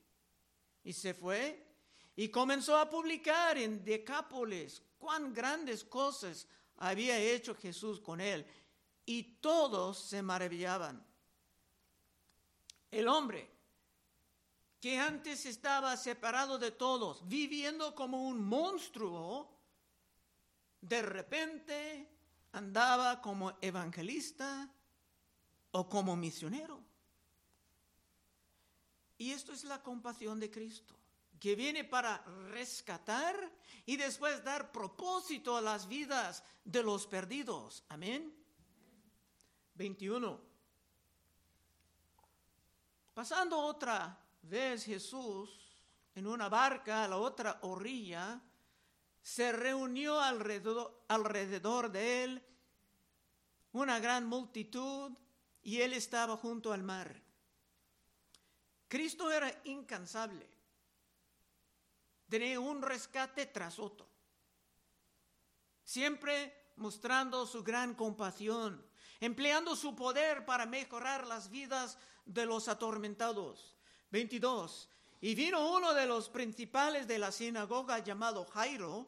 Y 0.84 0.92
se 0.92 1.14
fue 1.14 1.66
y 2.14 2.28
comenzó 2.28 2.76
a 2.76 2.88
publicar 2.88 3.56
en 3.58 3.84
Decápolis 3.84 4.82
cuán 4.98 5.32
grandes 5.32 5.84
cosas 5.84 6.46
había 6.76 7.18
hecho 7.18 7.54
Jesús 7.54 8.00
con 8.00 8.20
él. 8.20 8.46
Y 9.06 9.22
todos 9.40 9.98
se 9.98 10.20
maravillaban. 10.20 11.04
El 12.90 13.08
hombre 13.08 13.50
que 14.80 14.98
antes 14.98 15.46
estaba 15.46 15.96
separado 15.96 16.58
de 16.58 16.70
todos, 16.70 17.26
viviendo 17.26 17.94
como 17.94 18.28
un 18.28 18.44
monstruo, 18.44 19.57
de 20.80 21.02
repente 21.02 22.08
andaba 22.52 23.20
como 23.20 23.56
evangelista 23.60 24.70
o 25.72 25.88
como 25.88 26.16
misionero. 26.16 26.82
Y 29.18 29.32
esto 29.32 29.52
es 29.52 29.64
la 29.64 29.82
compasión 29.82 30.38
de 30.38 30.50
Cristo, 30.50 30.94
que 31.40 31.56
viene 31.56 31.84
para 31.84 32.18
rescatar 32.50 33.52
y 33.84 33.96
después 33.96 34.44
dar 34.44 34.70
propósito 34.70 35.56
a 35.56 35.60
las 35.60 35.88
vidas 35.88 36.44
de 36.64 36.82
los 36.82 37.06
perdidos. 37.06 37.84
Amén. 37.88 38.34
21. 39.74 40.40
Pasando 43.12 43.58
otra 43.58 44.16
vez 44.42 44.84
Jesús 44.84 45.50
en 46.14 46.26
una 46.26 46.48
barca 46.48 47.04
a 47.04 47.08
la 47.08 47.16
otra 47.16 47.58
orilla, 47.62 48.40
se 49.22 49.52
reunió 49.52 50.20
alrededor, 50.20 51.04
alrededor 51.08 51.90
de 51.90 52.24
él 52.24 52.44
una 53.72 54.00
gran 54.00 54.26
multitud 54.26 55.12
y 55.62 55.80
él 55.80 55.92
estaba 55.92 56.36
junto 56.36 56.72
al 56.72 56.82
mar. 56.82 57.22
Cristo 58.88 59.30
era 59.30 59.52
incansable. 59.64 60.48
Tenía 62.28 62.58
un 62.60 62.82
rescate 62.82 63.46
tras 63.46 63.78
otro. 63.78 64.08
Siempre 65.84 66.72
mostrando 66.76 67.46
su 67.46 67.62
gran 67.62 67.94
compasión, 67.94 68.84
empleando 69.20 69.76
su 69.76 69.94
poder 69.94 70.44
para 70.44 70.66
mejorar 70.66 71.26
las 71.26 71.50
vidas 71.50 71.98
de 72.24 72.46
los 72.46 72.68
atormentados. 72.68 73.76
22. 74.10 74.88
Y 75.20 75.34
vino 75.34 75.74
uno 75.74 75.94
de 75.94 76.06
los 76.06 76.28
principales 76.28 77.08
de 77.08 77.18
la 77.18 77.32
sinagoga 77.32 77.98
llamado 77.98 78.44
Jairo, 78.44 79.06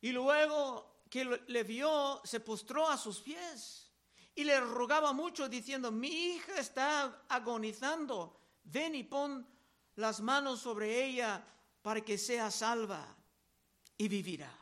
y 0.00 0.12
luego 0.12 1.04
que 1.10 1.24
le 1.24 1.64
vio, 1.64 2.20
se 2.24 2.40
postró 2.40 2.88
a 2.88 2.96
sus 2.96 3.20
pies 3.20 3.90
y 4.34 4.44
le 4.44 4.58
rogaba 4.60 5.12
mucho 5.12 5.48
diciendo, 5.48 5.90
mi 5.90 6.08
hija 6.08 6.58
está 6.58 7.24
agonizando, 7.28 8.40
ven 8.64 8.94
y 8.94 9.02
pon 9.02 9.46
las 9.96 10.20
manos 10.20 10.60
sobre 10.60 11.04
ella 11.04 11.44
para 11.82 12.00
que 12.00 12.16
sea 12.16 12.50
salva 12.50 13.16
y 13.98 14.08
vivirá. 14.08 14.59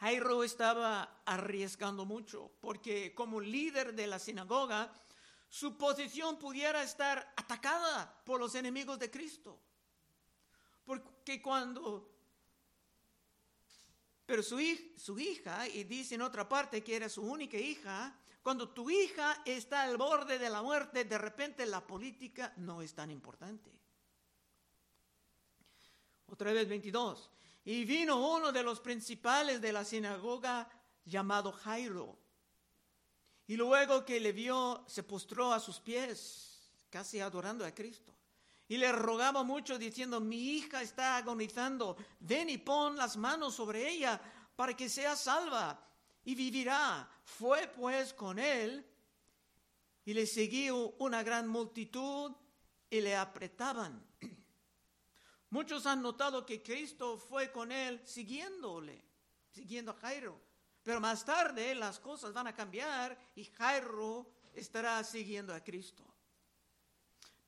Jairo 0.00 0.44
estaba 0.44 1.22
arriesgando 1.24 2.04
mucho 2.04 2.52
porque 2.60 3.14
como 3.14 3.40
líder 3.40 3.94
de 3.94 4.06
la 4.06 4.18
sinagoga, 4.18 4.92
su 5.48 5.76
posición 5.76 6.38
pudiera 6.38 6.82
estar 6.82 7.32
atacada 7.36 8.22
por 8.24 8.38
los 8.38 8.54
enemigos 8.54 8.98
de 8.98 9.10
Cristo. 9.10 9.58
Porque 10.84 11.42
cuando... 11.42 12.14
Pero 14.24 14.42
su, 14.42 14.58
su 14.96 15.18
hija, 15.18 15.66
y 15.66 15.84
dice 15.84 16.14
en 16.14 16.22
otra 16.22 16.48
parte 16.48 16.84
que 16.84 16.94
era 16.94 17.08
su 17.08 17.22
única 17.22 17.56
hija, 17.56 18.14
cuando 18.42 18.68
tu 18.68 18.88
hija 18.90 19.42
está 19.44 19.82
al 19.82 19.96
borde 19.96 20.38
de 20.38 20.50
la 20.50 20.62
muerte, 20.62 21.04
de 21.04 21.18
repente 21.18 21.66
la 21.66 21.86
política 21.86 22.52
no 22.58 22.82
es 22.82 22.94
tan 22.94 23.10
importante. 23.10 23.72
Otra 26.26 26.52
vez 26.52 26.68
22. 26.68 27.30
Y 27.68 27.84
vino 27.84 28.16
uno 28.34 28.50
de 28.50 28.62
los 28.62 28.80
principales 28.80 29.60
de 29.60 29.74
la 29.74 29.84
sinagoga 29.84 30.70
llamado 31.04 31.52
Jairo. 31.52 32.18
Y 33.46 33.56
luego 33.58 34.06
que 34.06 34.18
le 34.18 34.32
vio, 34.32 34.86
se 34.86 35.02
postró 35.02 35.52
a 35.52 35.60
sus 35.60 35.78
pies, 35.78 36.72
casi 36.88 37.20
adorando 37.20 37.66
a 37.66 37.74
Cristo. 37.74 38.14
Y 38.68 38.78
le 38.78 38.90
rogaba 38.90 39.42
mucho 39.42 39.76
diciendo, 39.76 40.18
mi 40.18 40.56
hija 40.56 40.80
está 40.80 41.18
agonizando, 41.18 41.98
ven 42.20 42.48
y 42.48 42.56
pon 42.56 42.96
las 42.96 43.18
manos 43.18 43.56
sobre 43.56 43.86
ella 43.86 44.18
para 44.56 44.74
que 44.74 44.88
sea 44.88 45.14
salva 45.14 45.78
y 46.24 46.34
vivirá. 46.34 47.06
Fue 47.22 47.68
pues 47.68 48.14
con 48.14 48.38
él 48.38 48.82
y 50.06 50.14
le 50.14 50.24
siguió 50.24 50.94
una 51.00 51.22
gran 51.22 51.46
multitud 51.46 52.32
y 52.88 53.02
le 53.02 53.14
apretaban. 53.14 54.07
Muchos 55.50 55.86
han 55.86 56.02
notado 56.02 56.44
que 56.44 56.62
Cristo 56.62 57.16
fue 57.16 57.50
con 57.50 57.72
él 57.72 58.00
siguiéndole, 58.04 59.02
siguiendo 59.50 59.92
a 59.92 59.94
Jairo. 59.94 60.40
Pero 60.82 61.00
más 61.00 61.24
tarde 61.24 61.74
las 61.74 61.98
cosas 61.98 62.32
van 62.32 62.46
a 62.46 62.54
cambiar 62.54 63.18
y 63.34 63.44
Jairo 63.44 64.30
estará 64.54 65.02
siguiendo 65.04 65.54
a 65.54 65.60
Cristo. 65.60 66.04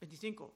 25. 0.01 0.55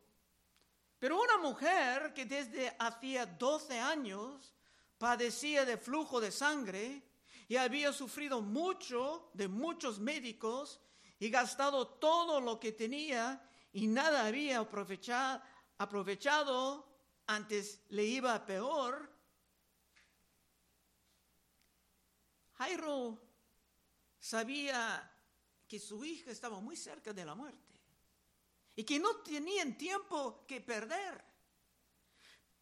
Pero 0.99 1.21
una 1.21 1.37
mujer 1.39 2.15
que 2.15 2.25
desde 2.25 2.75
hacía 2.79 3.27
12 3.27 3.79
años 3.79 4.55
padecía 4.97 5.67
de 5.67 5.77
flujo 5.77 6.21
de 6.21 6.31
sangre 6.31 7.03
y 7.47 7.57
había 7.57 7.93
sufrido 7.93 8.41
mucho 8.41 9.29
de 9.35 9.49
muchos 9.49 9.99
médicos 9.99 10.81
y 11.19 11.29
gastado 11.29 11.87
todo 11.87 12.41
lo 12.41 12.59
que 12.59 12.73
tenía 12.73 13.47
y 13.73 13.87
nada 13.87 14.27
había 14.27 14.61
aprovechado, 14.61 15.43
aprovechado 15.77 16.94
antes 17.27 17.81
le 17.89 18.05
iba 18.05 18.45
peor. 18.45 19.11
Jairo 22.55 23.21
sabía 24.19 25.11
que 25.67 25.79
su 25.79 26.05
hija 26.05 26.31
estaba 26.31 26.61
muy 26.61 26.77
cerca 26.77 27.13
de 27.13 27.25
la 27.25 27.35
muerte 27.35 27.75
y 28.77 28.85
que 28.85 28.99
no 28.99 29.17
tenían 29.17 29.77
tiempo 29.77 30.45
que 30.47 30.61
perder. 30.61 31.25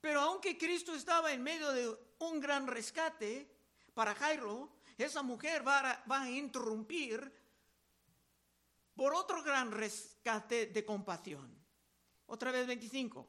Pero 0.01 0.21
aunque 0.21 0.59
Cristo 0.59 0.95
estaba 0.95 1.33
en 1.33 1.43
medio 1.43 1.71
de 1.71 1.97
un 2.19 2.41
gran 2.41 2.67
rescate 2.67 3.49
para 3.95 4.15
Jairo, 4.15 4.73
esa 4.99 5.23
mujer 5.23 5.67
va 5.67 5.91
a, 5.91 6.05
va 6.05 6.23
a 6.23 6.31
interrumpir 6.31 7.33
por 8.95 9.15
otro 9.15 9.43
gran 9.43 9.71
rescate 9.71 10.67
de 10.67 10.85
compasión. 10.85 11.63
Otra 12.27 12.51
vez 12.51 12.67
25. 12.67 13.29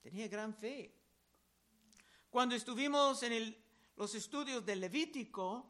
Tenía 0.00 0.28
gran 0.28 0.54
fe. 0.54 0.94
Cuando 2.30 2.54
estuvimos 2.54 3.22
en 3.22 3.56
los 3.96 4.14
estudios 4.14 4.64
del 4.64 4.80
Levítico, 4.80 5.66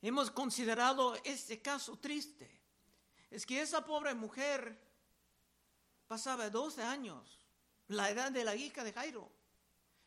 hemos 0.00 0.30
considerado 0.30 1.16
este 1.24 1.60
caso 1.60 1.98
triste. 1.98 2.48
Es 3.30 3.44
que 3.44 3.60
esa 3.60 3.84
pobre 3.84 4.14
mujer 4.14 4.88
pasaba 6.06 6.48
12 6.48 6.82
años, 6.82 7.46
la 7.88 8.10
edad 8.10 8.30
de 8.30 8.44
la 8.44 8.54
hija 8.54 8.84
de 8.84 8.92
Jairo, 8.92 9.30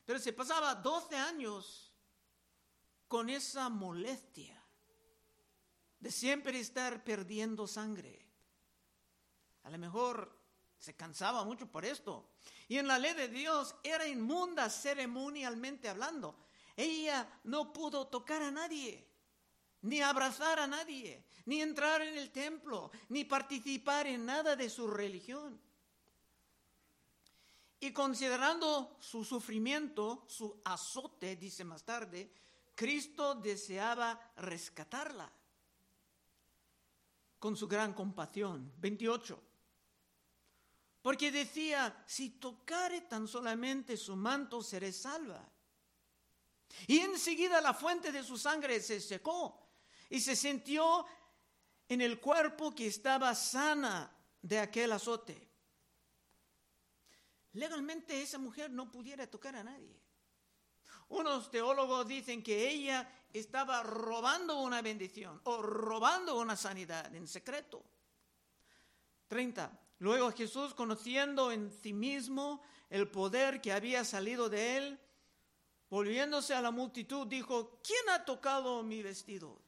pero 0.06 0.18
se 0.18 0.34
pasaba 0.34 0.76
12 0.76 1.16
años 1.16 1.94
con 3.08 3.30
esa 3.30 3.70
molestia 3.70 4.64
de 6.00 6.12
siempre 6.12 6.60
estar 6.60 7.04
perdiendo 7.04 7.68
sangre. 7.68 8.26
A 9.64 9.70
lo 9.70 9.78
mejor 9.78 10.41
se 10.82 10.96
cansaba 10.96 11.44
mucho 11.44 11.68
por 11.68 11.86
esto. 11.86 12.32
Y 12.68 12.80
en 12.80 12.88
la 12.88 12.98
ley 12.98 13.14
de 13.14 13.28
Dios 13.28 13.76
era 13.84 14.08
inmunda 14.08 14.68
ceremonialmente 14.68 15.88
hablando. 15.88 16.36
Ella 16.76 17.40
no 17.44 17.72
pudo 17.72 18.08
tocar 18.08 18.42
a 18.42 18.50
nadie, 18.50 19.08
ni 19.84 20.02
abrazar 20.02 20.60
a 20.60 20.66
nadie, 20.66 21.24
ni 21.46 21.62
entrar 21.62 22.02
en 22.02 22.18
el 22.18 22.32
templo, 22.32 22.90
ni 23.10 23.26
participar 23.26 24.08
en 24.08 24.26
nada 24.26 24.56
de 24.56 24.72
su 24.72 24.88
religión. 24.88 25.62
Y 27.80 27.94
considerando 27.94 28.98
su 29.00 29.24
sufrimiento, 29.24 30.26
su 30.28 30.62
azote, 30.66 31.36
dice 31.36 31.64
más 31.64 31.84
tarde, 31.84 32.32
Cristo 32.74 33.36
deseaba 33.36 34.34
rescatarla. 34.38 35.32
con 37.38 37.58
su 37.58 37.68
gran 37.68 37.94
compasión. 37.96 38.72
28. 38.78 39.51
Porque 41.02 41.32
decía, 41.32 42.04
si 42.06 42.32
tocare 42.32 43.02
tan 43.02 43.28
solamente 43.28 43.98
su 43.98 44.16
manto, 44.16 44.62
seré 44.62 44.92
salva. 44.92 45.48
Y 46.88 47.00
enseguida 47.00 47.60
la 47.60 47.74
fuente 47.74 48.12
de 48.12 48.24
su 48.24 48.38
sangre 48.38 48.80
se 48.80 49.00
secó 49.00 49.72
y 50.10 50.20
se 50.20 50.36
sintió 50.36 51.06
en 51.90 52.02
el 52.02 52.20
cuerpo 52.20 52.74
que 52.74 52.88
estaba 52.88 53.34
sana 53.36 54.16
de 54.42 54.60
aquel 54.60 54.92
azote. 54.92 55.50
Legalmente 57.54 58.22
esa 58.22 58.38
mujer 58.38 58.72
no 58.72 58.90
pudiera 58.90 59.28
tocar 59.28 59.56
a 59.56 59.64
nadie. 59.64 60.00
Unos 61.10 61.52
teólogos 61.52 62.08
dicen 62.08 62.42
que 62.42 62.70
ella 62.70 63.10
estaba 63.34 63.84
robando 63.84 64.62
una 64.62 64.82
bendición 64.82 65.42
o 65.44 65.62
robando 65.62 66.40
una 66.40 66.56
sanidad 66.56 67.14
en 67.14 67.28
secreto. 67.28 67.84
30. 69.28 69.72
Luego 70.02 70.32
Jesús, 70.32 70.74
conociendo 70.74 71.52
en 71.52 71.72
sí 71.72 71.94
mismo 71.94 72.64
el 72.90 73.08
poder 73.08 73.62
que 73.62 73.72
había 73.72 74.04
salido 74.04 74.50
de 74.50 74.78
él, 74.78 75.00
volviéndose 75.92 76.56
a 76.56 76.62
la 76.62 76.72
multitud, 76.72 77.28
dijo, 77.28 77.80
¿quién 77.84 78.10
ha 78.10 78.26
tocado 78.26 78.82
mi 78.82 79.04
vestido? 79.04 79.62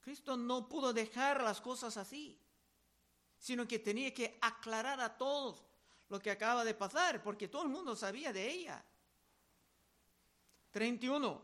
Cristo 0.00 0.38
no 0.38 0.70
pudo 0.70 0.94
dejar 0.94 1.42
las 1.42 1.60
cosas 1.60 1.98
así, 1.98 2.40
sino 3.38 3.68
que 3.68 3.78
tenía 3.78 4.14
que 4.14 4.38
aclarar 4.40 5.02
a 5.02 5.18
todos 5.18 5.62
lo 6.08 6.18
que 6.18 6.30
acaba 6.30 6.64
de 6.64 6.72
pasar, 6.72 7.22
porque 7.22 7.46
todo 7.46 7.64
el 7.64 7.68
mundo 7.68 7.94
sabía 7.94 8.32
de 8.32 8.50
ella. 8.50 8.82
31. 10.70 11.42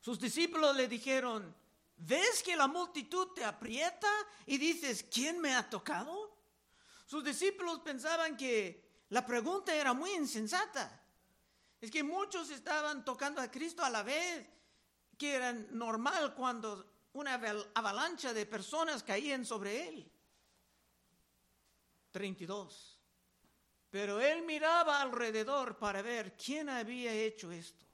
Sus 0.00 0.20
discípulos 0.20 0.76
le 0.76 0.86
dijeron, 0.86 1.59
¿Ves 2.02 2.42
que 2.42 2.56
la 2.56 2.66
multitud 2.66 3.28
te 3.34 3.44
aprieta 3.44 4.08
y 4.46 4.56
dices, 4.56 5.04
¿quién 5.12 5.38
me 5.38 5.54
ha 5.54 5.68
tocado? 5.68 6.34
Sus 7.04 7.22
discípulos 7.22 7.80
pensaban 7.80 8.38
que 8.38 9.04
la 9.10 9.26
pregunta 9.26 9.74
era 9.74 9.92
muy 9.92 10.12
insensata. 10.12 10.98
Es 11.78 11.90
que 11.90 12.02
muchos 12.02 12.50
estaban 12.50 13.04
tocando 13.04 13.42
a 13.42 13.50
Cristo 13.50 13.84
a 13.84 13.90
la 13.90 14.02
vez, 14.02 14.48
que 15.18 15.34
era 15.34 15.52
normal 15.52 16.34
cuando 16.34 16.90
una 17.12 17.34
avalancha 17.74 18.32
de 18.32 18.46
personas 18.46 19.02
caían 19.02 19.44
sobre 19.44 19.88
él. 19.88 20.10
32. 22.12 22.98
Pero 23.90 24.20
él 24.20 24.42
miraba 24.42 25.02
alrededor 25.02 25.76
para 25.76 26.00
ver 26.00 26.34
quién 26.34 26.70
había 26.70 27.12
hecho 27.12 27.52
esto. 27.52 27.84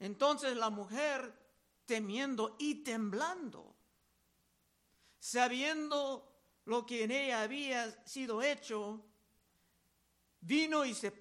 Entonces 0.00 0.56
la 0.56 0.70
mujer 0.70 1.43
temiendo 1.86 2.56
y 2.58 2.76
temblando, 2.76 3.74
sabiendo 5.18 6.30
lo 6.64 6.86
que 6.86 7.04
en 7.04 7.10
ella 7.10 7.42
había 7.42 8.06
sido 8.06 8.42
hecho, 8.42 9.04
vino 10.40 10.84
y 10.84 10.94
se 10.94 11.12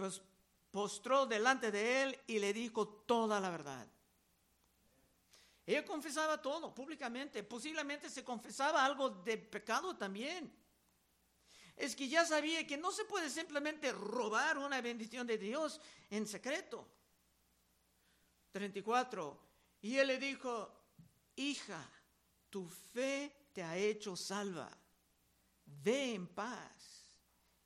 postró 0.71 1.26
delante 1.26 1.71
de 1.71 2.04
él 2.04 2.19
y 2.28 2.39
le 2.39 2.54
dijo 2.54 2.88
toda 2.88 3.39
la 3.39 3.49
verdad. 3.49 3.88
Ella 5.65 5.86
confesaba 5.86 6.41
todo 6.41 6.73
públicamente, 6.76 7.43
posiblemente 7.43 8.10
se 8.10 8.23
confesaba 8.23 8.84
algo 8.84 9.10
de 9.10 9.38
pecado 9.38 9.95
también. 9.95 10.54
Es 11.76 11.95
que 11.95 12.08
ya 12.08 12.26
sabía 12.26 12.67
que 12.67 12.78
no 12.78 12.91
se 12.91 13.06
puede 13.06 13.30
simplemente 13.30 13.91
robar 13.91 14.58
una 14.58 14.82
bendición 14.82 15.26
de 15.26 15.38
Dios 15.38 15.80
en 16.10 16.28
secreto. 16.28 16.88
34. 18.52 19.52
Y 19.83 19.97
él 19.97 20.07
le 20.07 20.17
dijo, 20.17 20.71
hija, 21.35 21.85
tu 22.49 22.69
fe 22.69 23.49
te 23.51 23.61
ha 23.61 23.75
hecho 23.75 24.15
salva. 24.15 24.69
Ve 25.65 26.15
en 26.15 26.25
paz 26.25 27.03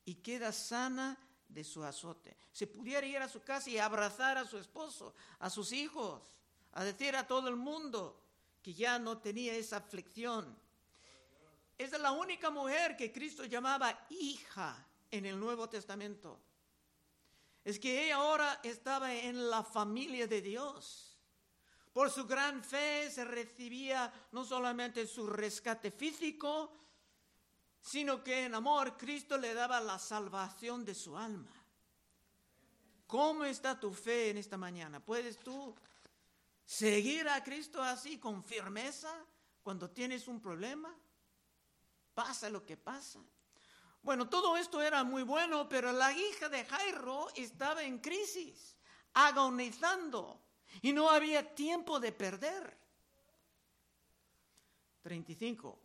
y 0.03 0.15
queda 0.15 0.51
sana 0.51 1.15
de 1.47 1.63
su 1.63 1.83
azote. 1.83 2.35
Se 2.51 2.65
pudiera 2.65 3.05
ir 3.05 3.19
a 3.19 3.29
su 3.29 3.43
casa 3.43 3.69
y 3.69 3.77
abrazar 3.77 4.35
a 4.39 4.45
su 4.45 4.57
esposo, 4.57 5.13
a 5.37 5.51
sus 5.51 5.71
hijos, 5.71 6.23
a 6.71 6.83
decir 6.83 7.15
a 7.15 7.27
todo 7.27 7.49
el 7.49 7.55
mundo 7.55 8.19
que 8.63 8.73
ya 8.73 8.97
no 8.97 9.19
tenía 9.19 9.53
esa 9.53 9.77
aflicción. 9.77 10.57
Es 11.77 11.91
la 11.99 12.13
única 12.13 12.49
mujer 12.49 12.97
que 12.97 13.11
Cristo 13.11 13.45
llamaba 13.45 14.07
hija 14.09 14.87
en 15.11 15.27
el 15.27 15.39
Nuevo 15.39 15.69
Testamento. 15.69 16.39
Es 17.63 17.79
que 17.79 18.05
ella 18.05 18.15
ahora 18.15 18.59
estaba 18.63 19.13
en 19.13 19.51
la 19.51 19.61
familia 19.61 20.25
de 20.25 20.41
Dios 20.41 21.06
por 21.97 22.11
su 22.11 22.27
gran 22.27 22.63
fe 22.63 23.09
se 23.09 23.25
recibía 23.25 24.13
no 24.31 24.45
solamente 24.45 25.07
su 25.07 25.25
rescate 25.25 25.89
físico, 25.89 26.71
sino 27.81 28.23
que 28.23 28.45
en 28.45 28.53
amor 28.53 28.95
Cristo 28.95 29.35
le 29.35 29.55
daba 29.55 29.81
la 29.81 29.97
salvación 29.97 30.85
de 30.85 30.93
su 30.93 31.17
alma. 31.17 31.51
¿Cómo 33.07 33.45
está 33.45 33.79
tu 33.79 33.91
fe 33.91 34.29
en 34.29 34.37
esta 34.37 34.57
mañana? 34.57 34.99
¿Puedes 34.99 35.39
tú 35.39 35.73
seguir 36.63 37.27
a 37.29 37.43
Cristo 37.43 37.81
así 37.81 38.19
con 38.19 38.43
firmeza 38.43 39.11
cuando 39.63 39.89
tienes 39.89 40.27
un 40.27 40.39
problema? 40.39 40.95
Pasa 42.13 42.47
lo 42.51 42.63
que 42.63 42.77
pasa. 42.77 43.21
Bueno, 44.03 44.29
todo 44.29 44.55
esto 44.55 44.83
era 44.83 45.03
muy 45.03 45.23
bueno, 45.23 45.67
pero 45.67 45.91
la 45.91 46.13
hija 46.13 46.47
de 46.47 46.63
Jairo 46.63 47.29
estaba 47.33 47.81
en 47.81 47.97
crisis, 47.97 48.77
agonizando 49.15 50.46
y 50.81 50.93
no 50.93 51.09
había 51.09 51.55
tiempo 51.55 51.99
de 51.99 52.11
perder. 52.11 52.77
35. 55.01 55.79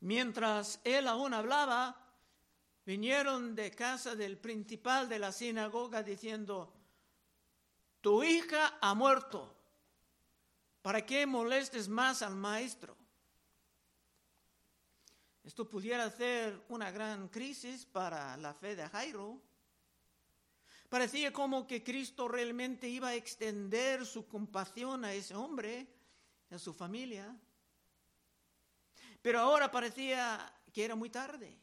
Mientras 0.00 0.80
él 0.84 1.08
aún 1.08 1.34
hablaba, 1.34 1.96
vinieron 2.84 3.54
de 3.54 3.70
casa 3.72 4.14
del 4.14 4.38
principal 4.38 5.08
de 5.08 5.18
la 5.18 5.32
sinagoga 5.32 6.02
diciendo, 6.02 6.72
tu 8.00 8.22
hija 8.22 8.78
ha 8.80 8.94
muerto, 8.94 9.52
¿para 10.82 11.04
qué 11.04 11.26
molestes 11.26 11.88
más 11.88 12.22
al 12.22 12.36
maestro? 12.36 12.96
Esto 15.42 15.68
pudiera 15.68 16.10
ser 16.10 16.64
una 16.68 16.90
gran 16.90 17.28
crisis 17.28 17.84
para 17.86 18.36
la 18.36 18.52
fe 18.54 18.74
de 18.74 18.88
Jairo. 18.88 19.40
Parecía 20.88 21.32
como 21.32 21.66
que 21.66 21.82
Cristo 21.82 22.28
realmente 22.28 22.88
iba 22.88 23.08
a 23.08 23.14
extender 23.14 24.06
su 24.06 24.26
compasión 24.26 25.04
a 25.04 25.12
ese 25.12 25.34
hombre, 25.34 25.86
a 26.50 26.58
su 26.58 26.72
familia. 26.72 27.36
Pero 29.20 29.40
ahora 29.40 29.70
parecía 29.70 30.52
que 30.72 30.84
era 30.84 30.94
muy 30.94 31.10
tarde. 31.10 31.58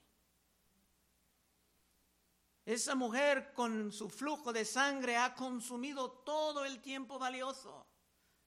Esa 2.66 2.96
mujer 2.96 3.54
con 3.54 3.92
su 3.92 4.10
flujo 4.10 4.52
de 4.52 4.66
sangre 4.66 5.18
ha 5.18 5.36
consumido 5.36 6.12
todo 6.12 6.64
el 6.66 6.82
tiempo 6.82 7.20
valioso, 7.20 7.86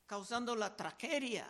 causando 0.06 0.56
la 0.56 0.74
tragedia. 0.74 1.48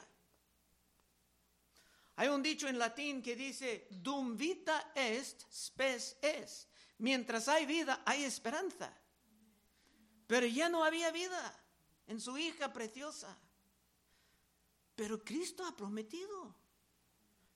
Hay 2.16 2.28
un 2.28 2.42
dicho 2.42 2.66
en 2.66 2.78
latín 2.78 3.22
que 3.22 3.36
dice, 3.36 3.86
dum 3.90 4.36
vita 4.36 4.92
est, 4.94 5.42
spes 5.52 6.16
est. 6.22 6.68
Mientras 6.98 7.46
hay 7.48 7.66
vida, 7.66 8.02
hay 8.04 8.24
esperanza. 8.24 8.92
Pero 10.26 10.46
ya 10.46 10.68
no 10.68 10.84
había 10.84 11.10
vida 11.10 11.58
en 12.06 12.20
su 12.20 12.36
hija 12.38 12.72
preciosa. 12.72 13.36
Pero 14.94 15.22
Cristo 15.22 15.64
ha 15.64 15.76
prometido. 15.76 16.54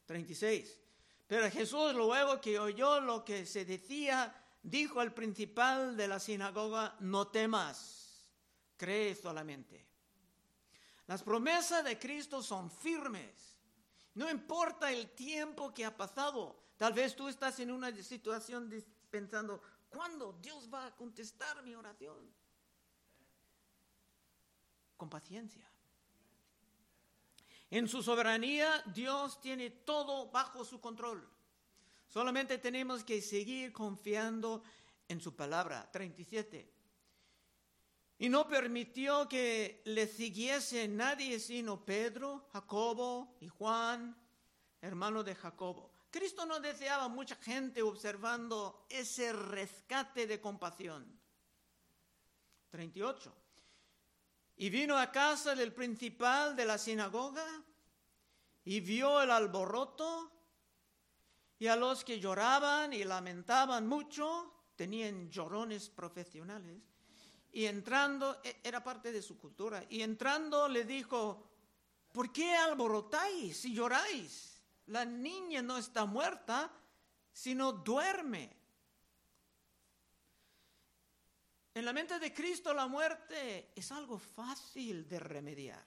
36. 0.06 0.78
Pero 1.26 1.50
Jesús 1.50 1.94
luego 1.94 2.40
que 2.40 2.58
oyó 2.58 3.00
lo 3.00 3.24
que 3.24 3.46
se 3.46 3.64
decía, 3.64 4.34
dijo 4.62 5.00
al 5.00 5.14
principal 5.14 5.96
de 5.96 6.08
la 6.08 6.18
sinagoga, 6.18 6.96
no 7.00 7.28
temas, 7.28 8.32
cree 8.76 9.14
solamente. 9.14 9.86
Las 11.06 11.22
promesas 11.22 11.84
de 11.84 11.98
Cristo 11.98 12.42
son 12.42 12.70
firmes. 12.70 13.58
No 14.14 14.28
importa 14.28 14.92
el 14.92 15.10
tiempo 15.10 15.72
que 15.72 15.84
ha 15.84 15.96
pasado. 15.96 16.60
Tal 16.76 16.92
vez 16.92 17.14
tú 17.14 17.28
estás 17.28 17.60
en 17.60 17.70
una 17.70 17.94
situación 18.02 18.68
pensando, 19.10 19.62
¿cuándo 19.88 20.38
Dios 20.40 20.68
va 20.72 20.86
a 20.86 20.96
contestar 20.96 21.62
mi 21.62 21.74
oración? 21.74 22.16
Con 25.00 25.08
paciencia. 25.08 25.66
En 27.70 27.88
su 27.88 28.02
soberanía 28.02 28.82
Dios 28.94 29.40
tiene 29.40 29.70
todo 29.70 30.30
bajo 30.30 30.62
su 30.62 30.78
control. 30.78 31.26
Solamente 32.06 32.58
tenemos 32.58 33.02
que 33.02 33.22
seguir 33.22 33.72
confiando 33.72 34.62
en 35.08 35.18
su 35.18 35.34
palabra. 35.34 35.90
37. 35.90 36.70
Y 38.18 38.28
no 38.28 38.46
permitió 38.46 39.26
que 39.26 39.80
le 39.86 40.06
siguiese 40.06 40.86
nadie 40.86 41.40
sino 41.40 41.82
Pedro, 41.82 42.46
Jacobo 42.52 43.38
y 43.40 43.48
Juan, 43.48 44.14
hermano 44.82 45.24
de 45.24 45.34
Jacobo. 45.34 45.90
Cristo 46.10 46.44
no 46.44 46.60
deseaba 46.60 47.08
mucha 47.08 47.36
gente 47.36 47.80
observando 47.80 48.84
ese 48.90 49.32
rescate 49.32 50.26
de 50.26 50.38
compasión. 50.42 51.18
38. 52.68 53.39
Y 54.60 54.68
vino 54.68 54.98
a 54.98 55.10
casa 55.10 55.54
del 55.54 55.72
principal 55.72 56.54
de 56.54 56.66
la 56.66 56.76
sinagoga 56.76 57.46
y 58.62 58.80
vio 58.80 59.22
el 59.22 59.30
alboroto 59.30 60.30
y 61.58 61.66
a 61.66 61.76
los 61.76 62.04
que 62.04 62.20
lloraban 62.20 62.92
y 62.92 63.02
lamentaban 63.04 63.86
mucho, 63.86 64.52
tenían 64.76 65.30
llorones 65.30 65.88
profesionales, 65.88 66.82
y 67.52 67.64
entrando, 67.64 68.38
e, 68.44 68.60
era 68.62 68.84
parte 68.84 69.10
de 69.12 69.22
su 69.22 69.38
cultura, 69.38 69.82
y 69.88 70.02
entrando 70.02 70.68
le 70.68 70.84
dijo, 70.84 71.42
¿por 72.12 72.30
qué 72.30 72.54
alborotáis 72.54 73.64
y 73.64 73.72
lloráis? 73.72 74.60
La 74.88 75.06
niña 75.06 75.62
no 75.62 75.78
está 75.78 76.04
muerta, 76.04 76.70
sino 77.32 77.72
duerme. 77.72 78.59
En 81.74 81.84
la 81.84 81.92
mente 81.92 82.18
de 82.18 82.34
Cristo 82.34 82.74
la 82.74 82.86
muerte 82.86 83.72
es 83.74 83.92
algo 83.92 84.18
fácil 84.18 85.08
de 85.08 85.20
remediar. 85.20 85.86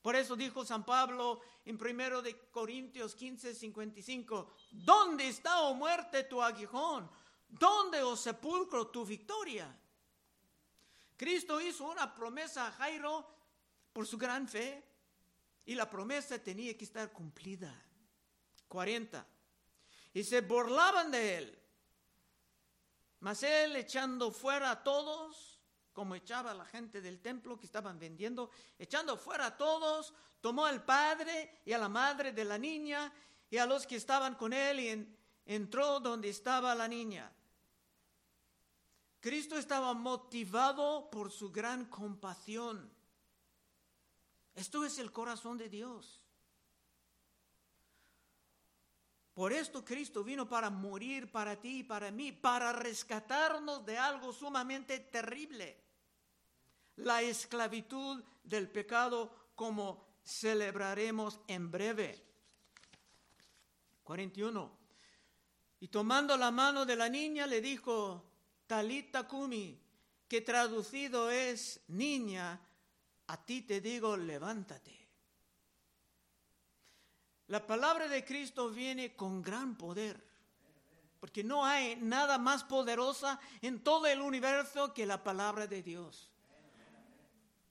Por 0.00 0.16
eso 0.16 0.36
dijo 0.36 0.64
San 0.64 0.84
Pablo 0.84 1.40
en 1.64 1.76
1 1.76 2.22
de 2.22 2.48
Corintios 2.50 3.14
15, 3.14 3.54
55, 3.54 4.54
¿dónde 4.70 5.28
está, 5.28 5.60
oh 5.62 5.74
muerte, 5.74 6.24
tu 6.24 6.42
aguijón? 6.42 7.10
¿Dónde, 7.48 8.02
oh 8.02 8.16
sepulcro, 8.16 8.86
tu 8.86 9.04
victoria? 9.04 9.76
Cristo 11.16 11.60
hizo 11.60 11.84
una 11.84 12.14
promesa 12.14 12.68
a 12.68 12.72
Jairo 12.72 13.28
por 13.92 14.06
su 14.06 14.16
gran 14.16 14.48
fe 14.48 14.82
y 15.66 15.74
la 15.74 15.90
promesa 15.90 16.42
tenía 16.42 16.76
que 16.78 16.84
estar 16.84 17.12
cumplida. 17.12 17.74
40. 18.68 19.26
Y 20.14 20.24
se 20.24 20.40
burlaban 20.42 21.10
de 21.10 21.38
él. 21.38 21.57
Mas 23.20 23.42
él 23.42 23.76
echando 23.76 24.30
fuera 24.30 24.70
a 24.70 24.82
todos, 24.82 25.58
como 25.92 26.14
echaba 26.14 26.52
a 26.52 26.54
la 26.54 26.64
gente 26.64 27.00
del 27.00 27.20
templo 27.20 27.58
que 27.58 27.66
estaban 27.66 27.98
vendiendo, 27.98 28.50
echando 28.78 29.16
fuera 29.16 29.46
a 29.46 29.56
todos, 29.56 30.14
tomó 30.40 30.66
al 30.66 30.84
padre 30.84 31.60
y 31.64 31.72
a 31.72 31.78
la 31.78 31.88
madre 31.88 32.32
de 32.32 32.44
la 32.44 32.58
niña 32.58 33.12
y 33.50 33.56
a 33.56 33.66
los 33.66 33.86
que 33.86 33.96
estaban 33.96 34.36
con 34.36 34.52
él 34.52 34.80
y 34.80 35.16
entró 35.46 35.98
donde 35.98 36.28
estaba 36.28 36.74
la 36.74 36.86
niña. 36.86 37.32
Cristo 39.20 39.58
estaba 39.58 39.94
motivado 39.94 41.10
por 41.10 41.32
su 41.32 41.50
gran 41.50 41.86
compasión. 41.86 42.92
Esto 44.54 44.84
es 44.84 44.98
el 44.98 45.10
corazón 45.10 45.58
de 45.58 45.68
Dios. 45.68 46.22
Por 49.38 49.52
esto 49.52 49.84
Cristo 49.84 50.24
vino 50.24 50.48
para 50.48 50.68
morir 50.68 51.30
para 51.30 51.54
ti 51.54 51.78
y 51.78 51.82
para 51.84 52.10
mí, 52.10 52.32
para 52.32 52.72
rescatarnos 52.72 53.86
de 53.86 53.96
algo 53.96 54.32
sumamente 54.32 54.98
terrible, 54.98 55.80
la 56.96 57.22
esclavitud 57.22 58.24
del 58.42 58.68
pecado 58.68 59.52
como 59.54 60.04
celebraremos 60.24 61.38
en 61.46 61.70
breve. 61.70 62.20
41. 64.02 64.76
Y 65.78 65.86
tomando 65.86 66.36
la 66.36 66.50
mano 66.50 66.84
de 66.84 66.96
la 66.96 67.08
niña 67.08 67.46
le 67.46 67.60
dijo, 67.60 68.24
Talita 68.66 69.28
Kumi, 69.28 69.80
que 70.26 70.40
traducido 70.40 71.30
es 71.30 71.80
niña, 71.86 72.60
a 73.28 73.46
ti 73.46 73.62
te 73.62 73.80
digo, 73.80 74.16
levántate. 74.16 75.07
La 77.48 77.66
palabra 77.66 78.08
de 78.08 78.24
Cristo 78.26 78.68
viene 78.68 79.16
con 79.16 79.40
gran 79.40 79.76
poder, 79.76 80.22
porque 81.18 81.42
no 81.42 81.64
hay 81.64 81.96
nada 81.96 82.36
más 82.36 82.62
poderosa 82.62 83.40
en 83.62 83.82
todo 83.82 84.06
el 84.06 84.20
universo 84.20 84.92
que 84.92 85.06
la 85.06 85.24
palabra 85.24 85.66
de 85.66 85.82
Dios. 85.82 86.30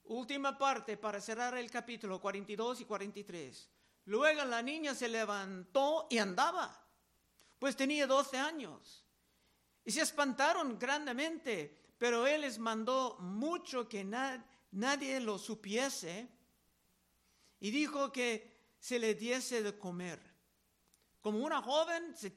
Última 0.06 0.58
parte 0.58 0.96
para 0.96 1.20
cerrar 1.20 1.56
el 1.56 1.70
capítulo 1.70 2.20
42 2.20 2.80
y 2.80 2.84
43. 2.86 3.70
Luego 4.06 4.44
la 4.46 4.62
niña 4.62 4.96
se 4.96 5.08
levantó 5.08 6.08
y 6.10 6.18
andaba, 6.18 6.84
pues 7.60 7.76
tenía 7.76 8.08
12 8.08 8.36
años. 8.36 9.04
Y 9.84 9.92
se 9.92 10.00
espantaron 10.00 10.76
grandemente, 10.76 11.92
pero 11.98 12.26
él 12.26 12.40
les 12.40 12.58
mandó 12.58 13.16
mucho 13.20 13.88
que 13.88 14.02
nadie 14.04 15.20
lo 15.20 15.38
supiese. 15.38 16.28
Y 17.60 17.70
dijo 17.70 18.10
que 18.10 18.57
se 18.78 18.98
le 18.98 19.14
diese 19.14 19.62
de 19.62 19.78
comer. 19.78 20.20
Como 21.20 21.38
una 21.44 21.60
joven 21.62 22.14
se, 22.16 22.30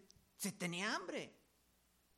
tenía 0.54 0.95
hambre. 0.95 1.38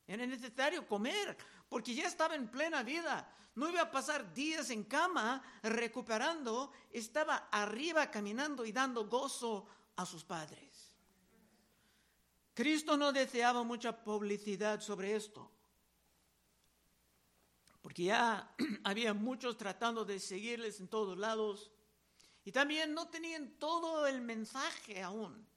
Era 0.07 0.25
necesario 0.25 0.87
comer 0.87 1.37
porque 1.69 1.93
ya 1.93 2.07
estaba 2.07 2.35
en 2.35 2.49
plena 2.49 2.83
vida. 2.83 3.29
No 3.55 3.69
iba 3.69 3.81
a 3.81 3.91
pasar 3.91 4.33
días 4.33 4.69
en 4.69 4.83
cama 4.83 5.43
recuperando, 5.61 6.71
estaba 6.91 7.49
arriba 7.51 8.09
caminando 8.09 8.65
y 8.65 8.71
dando 8.71 9.07
gozo 9.07 9.67
a 9.95 10.05
sus 10.05 10.23
padres. 10.23 10.95
Cristo 12.53 12.97
no 12.97 13.11
deseaba 13.11 13.63
mucha 13.63 14.03
publicidad 14.03 14.79
sobre 14.81 15.15
esto, 15.15 15.51
porque 17.81 18.03
ya 18.05 18.55
había 18.83 19.13
muchos 19.13 19.57
tratando 19.57 20.05
de 20.05 20.19
seguirles 20.19 20.79
en 20.79 20.87
todos 20.87 21.17
lados. 21.17 21.72
Y 22.45 22.51
también 22.51 22.93
no 22.93 23.07
tenían 23.07 23.51
todo 23.57 24.05
el 24.05 24.21
mensaje 24.21 25.01
aún 25.01 25.47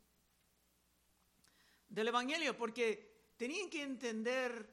del 1.88 2.08
Evangelio, 2.08 2.56
porque 2.56 3.32
tenían 3.36 3.70
que 3.70 3.82
entender 3.82 4.70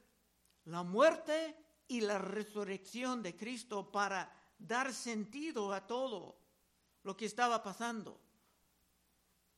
la 0.66 0.84
muerte 0.84 1.56
y 1.88 2.02
la 2.02 2.18
resurrección 2.18 3.22
de 3.22 3.36
Cristo 3.36 3.92
para 3.92 4.32
dar 4.58 4.94
sentido 4.94 5.74
a 5.74 5.86
todo 5.86 6.38
lo 7.04 7.18
que 7.18 7.26
estaba 7.26 7.62
pasando. 7.62 8.20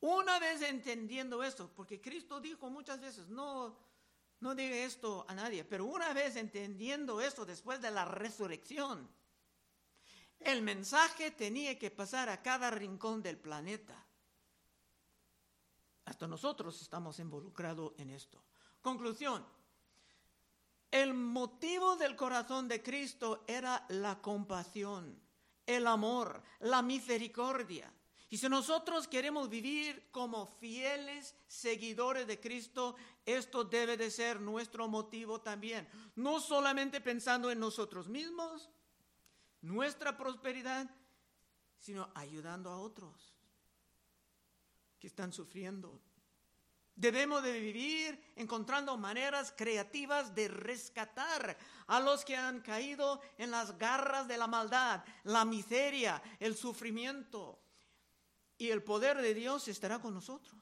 Una 0.00 0.38
vez 0.38 0.62
entendiendo 0.62 1.42
esto, 1.42 1.70
porque 1.74 2.00
Cristo 2.00 2.40
dijo 2.40 2.68
muchas 2.70 3.00
veces, 3.00 3.28
no, 3.28 3.76
no 4.40 4.54
diga 4.54 4.76
esto 4.76 5.24
a 5.28 5.34
nadie, 5.34 5.64
pero 5.64 5.86
una 5.86 6.12
vez 6.12 6.36
entendiendo 6.36 7.20
esto 7.20 7.46
después 7.46 7.80
de 7.80 7.90
la 7.90 8.04
resurrección, 8.04 9.08
el 10.40 10.62
mensaje 10.62 11.30
tenía 11.30 11.78
que 11.78 11.90
pasar 11.90 12.28
a 12.28 12.42
cada 12.42 12.70
rincón 12.70 13.22
del 13.22 13.38
planeta. 13.38 14.06
Hasta 16.04 16.26
nosotros 16.26 16.80
estamos 16.80 17.18
involucrados 17.18 17.92
en 17.98 18.10
esto. 18.10 18.42
Conclusión. 18.80 19.44
El 20.90 21.14
motivo 21.14 21.96
del 21.96 22.14
corazón 22.14 22.68
de 22.68 22.82
Cristo 22.82 23.44
era 23.48 23.84
la 23.88 24.22
compasión, 24.22 25.20
el 25.66 25.86
amor, 25.86 26.42
la 26.60 26.80
misericordia. 26.80 27.92
Y 28.28 28.38
si 28.38 28.48
nosotros 28.48 29.06
queremos 29.06 29.48
vivir 29.48 30.08
como 30.10 30.46
fieles 30.46 31.34
seguidores 31.46 32.26
de 32.26 32.40
Cristo, 32.40 32.96
esto 33.24 33.64
debe 33.64 33.96
de 33.96 34.10
ser 34.10 34.40
nuestro 34.40 34.88
motivo 34.88 35.40
también. 35.40 35.88
No 36.14 36.40
solamente 36.40 37.00
pensando 37.00 37.50
en 37.50 37.60
nosotros 37.60 38.08
mismos, 38.08 38.68
nuestra 39.66 40.16
prosperidad, 40.16 40.88
sino 41.78 42.10
ayudando 42.14 42.70
a 42.70 42.78
otros 42.78 43.34
que 44.98 45.06
están 45.06 45.32
sufriendo. 45.32 46.00
Debemos 46.94 47.42
de 47.42 47.60
vivir 47.60 48.32
encontrando 48.36 48.96
maneras 48.96 49.52
creativas 49.54 50.34
de 50.34 50.48
rescatar 50.48 51.58
a 51.86 52.00
los 52.00 52.24
que 52.24 52.36
han 52.36 52.60
caído 52.60 53.20
en 53.36 53.50
las 53.50 53.76
garras 53.76 54.26
de 54.26 54.38
la 54.38 54.46
maldad, 54.46 55.04
la 55.24 55.44
miseria, 55.44 56.22
el 56.40 56.56
sufrimiento. 56.56 57.60
Y 58.56 58.70
el 58.70 58.82
poder 58.82 59.18
de 59.18 59.34
Dios 59.34 59.68
estará 59.68 59.98
con 59.98 60.14
nosotros. 60.14 60.56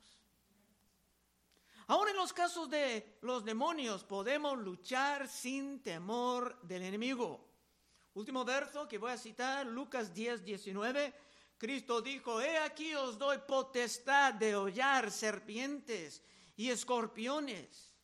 Ahora 1.87 2.11
en 2.11 2.17
los 2.17 2.33
casos 2.33 2.69
de 2.69 3.19
los 3.21 3.45
demonios 3.45 4.03
podemos 4.03 4.59
luchar 4.59 5.29
sin 5.29 5.83
temor 5.83 6.61
del 6.63 6.83
enemigo. 6.83 7.54
Último 8.15 8.45
verso 8.45 8.87
que 8.87 8.99
voy 8.99 9.11
a 9.11 9.19
citar, 9.19 9.67
Lucas 9.67 10.15
10, 10.15 10.45
19. 10.45 11.15
Cristo 11.59 12.01
dijo, 12.01 12.41
he 12.41 12.59
aquí 12.59 12.95
os 12.95 13.19
doy 13.19 13.39
potestad 13.39 14.35
de 14.35 14.55
hollar 14.55 15.11
serpientes 15.11 16.23
y 16.57 16.71
escorpiones 16.71 17.95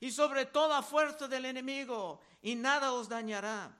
y 0.00 0.10
sobre 0.10 0.46
toda 0.46 0.82
fuerza 0.82 1.28
del 1.28 1.44
enemigo 1.44 2.20
y 2.42 2.54
nada 2.54 2.92
os 2.92 3.08
dañará. 3.08 3.74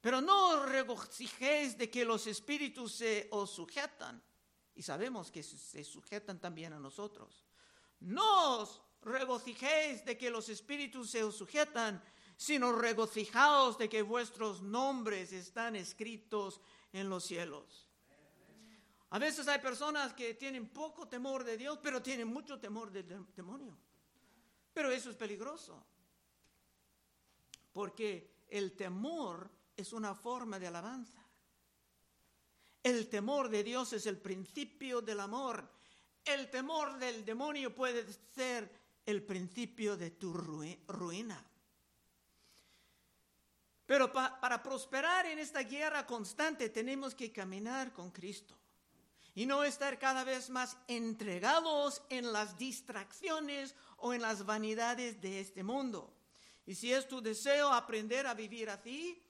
Pero 0.00 0.20
no 0.20 0.48
os 0.50 0.68
regocijéis 0.68 1.76
de 1.76 1.90
que 1.90 2.04
los 2.04 2.26
espíritus 2.26 2.94
se 2.94 3.28
os 3.30 3.50
sujetan 3.50 4.22
y 4.74 4.82
sabemos 4.82 5.30
que 5.30 5.42
se 5.42 5.84
sujetan 5.84 6.40
también 6.40 6.72
a 6.72 6.78
nosotros. 6.78 7.44
No 8.00 8.60
os 8.60 8.80
regocijéis 9.02 10.04
de 10.04 10.16
que 10.16 10.30
los 10.30 10.48
espíritus 10.48 11.10
se 11.10 11.22
os 11.22 11.36
sujetan, 11.36 12.02
sino 12.40 12.72
regocijaos 12.72 13.76
de 13.76 13.90
que 13.90 14.00
vuestros 14.00 14.62
nombres 14.62 15.30
están 15.30 15.76
escritos 15.76 16.58
en 16.90 17.10
los 17.10 17.24
cielos. 17.24 17.86
A 19.10 19.18
veces 19.18 19.46
hay 19.46 19.58
personas 19.58 20.14
que 20.14 20.32
tienen 20.32 20.70
poco 20.70 21.06
temor 21.06 21.44
de 21.44 21.58
Dios, 21.58 21.78
pero 21.82 22.00
tienen 22.00 22.28
mucho 22.28 22.58
temor 22.58 22.90
del 22.90 23.26
demonio. 23.36 23.76
Pero 24.72 24.90
eso 24.90 25.10
es 25.10 25.16
peligroso. 25.16 25.84
Porque 27.74 28.44
el 28.48 28.74
temor 28.74 29.50
es 29.76 29.92
una 29.92 30.14
forma 30.14 30.58
de 30.58 30.68
alabanza. 30.68 31.22
El 32.82 33.10
temor 33.10 33.50
de 33.50 33.62
Dios 33.62 33.92
es 33.92 34.06
el 34.06 34.16
principio 34.16 35.02
del 35.02 35.20
amor. 35.20 35.70
El 36.24 36.48
temor 36.48 36.96
del 36.96 37.22
demonio 37.22 37.74
puede 37.74 38.10
ser 38.34 38.72
el 39.04 39.22
principio 39.24 39.94
de 39.98 40.12
tu 40.12 40.32
ruina. 40.32 41.49
Pero 43.90 44.12
para 44.12 44.62
prosperar 44.62 45.26
en 45.26 45.40
esta 45.40 45.64
guerra 45.64 46.06
constante 46.06 46.68
tenemos 46.68 47.12
que 47.12 47.32
caminar 47.32 47.92
con 47.92 48.12
Cristo 48.12 48.56
y 49.34 49.46
no 49.46 49.64
estar 49.64 49.98
cada 49.98 50.22
vez 50.22 50.48
más 50.48 50.76
entregados 50.86 52.00
en 52.08 52.32
las 52.32 52.56
distracciones 52.56 53.74
o 53.96 54.14
en 54.14 54.22
las 54.22 54.46
vanidades 54.46 55.20
de 55.20 55.40
este 55.40 55.64
mundo. 55.64 56.14
Y 56.66 56.76
si 56.76 56.92
es 56.92 57.08
tu 57.08 57.20
deseo 57.20 57.72
aprender 57.72 58.28
a 58.28 58.34
vivir 58.34 58.70
así, 58.70 59.20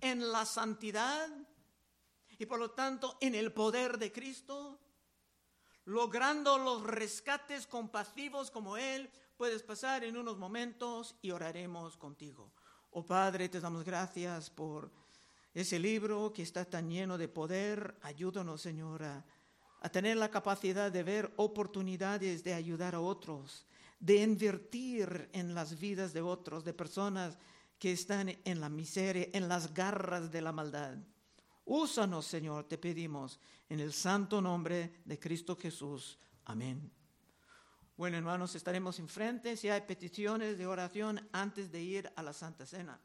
en 0.00 0.32
la 0.32 0.46
santidad 0.46 1.28
y 2.38 2.46
por 2.46 2.58
lo 2.58 2.70
tanto 2.70 3.18
en 3.20 3.34
el 3.34 3.52
poder 3.52 3.98
de 3.98 4.12
Cristo, 4.12 4.80
logrando 5.84 6.56
los 6.56 6.84
rescates 6.84 7.66
compasivos 7.66 8.50
como 8.50 8.78
Él, 8.78 9.10
puedes 9.36 9.62
pasar 9.62 10.04
en 10.04 10.16
unos 10.16 10.38
momentos 10.38 11.16
y 11.20 11.32
oraremos 11.32 11.98
contigo. 11.98 12.54
Oh 12.98 13.04
Padre, 13.04 13.50
te 13.50 13.60
damos 13.60 13.84
gracias 13.84 14.48
por 14.48 14.90
ese 15.52 15.78
libro 15.78 16.32
que 16.32 16.40
está 16.40 16.64
tan 16.64 16.88
lleno 16.88 17.18
de 17.18 17.28
poder. 17.28 17.94
Ayúdanos, 18.00 18.62
Señor, 18.62 19.02
a, 19.02 19.22
tener 19.92 20.16
la 20.16 20.30
capacidad 20.30 20.90
de 20.90 21.02
ver 21.02 21.30
oportunidades 21.36 22.42
de 22.42 22.54
ayudar 22.54 22.94
a 22.94 23.00
otros, 23.00 23.66
de 24.00 24.22
invertir 24.22 25.28
en 25.34 25.54
las 25.54 25.78
vidas 25.78 26.14
de 26.14 26.22
otros, 26.22 26.64
de 26.64 26.72
personas 26.72 27.36
que 27.78 27.92
están 27.92 28.30
en 28.42 28.60
la 28.62 28.70
miseria, 28.70 29.28
en 29.34 29.46
las 29.46 29.74
garras 29.74 30.32
de 30.32 30.40
la 30.40 30.52
maldad. 30.52 30.96
Úsanos, 31.66 32.24
Señor, 32.24 32.64
te 32.64 32.78
pedimos, 32.78 33.38
en 33.68 33.80
el 33.80 33.92
santo 33.92 34.40
nombre 34.40 35.02
de 35.04 35.18
Cristo 35.18 35.54
Jesús. 35.54 36.18
Amén. 36.46 36.95
Bueno, 37.96 38.18
hermanos, 38.18 38.54
estaremos 38.54 38.98
enfrente 38.98 39.56
si 39.56 39.70
hay 39.70 39.80
peticiones 39.80 40.58
de 40.58 40.66
oración 40.66 41.26
antes 41.32 41.72
de 41.72 41.80
ir 41.80 42.12
a 42.14 42.22
la 42.22 42.34
Santa 42.34 42.66
Cena. 42.66 43.00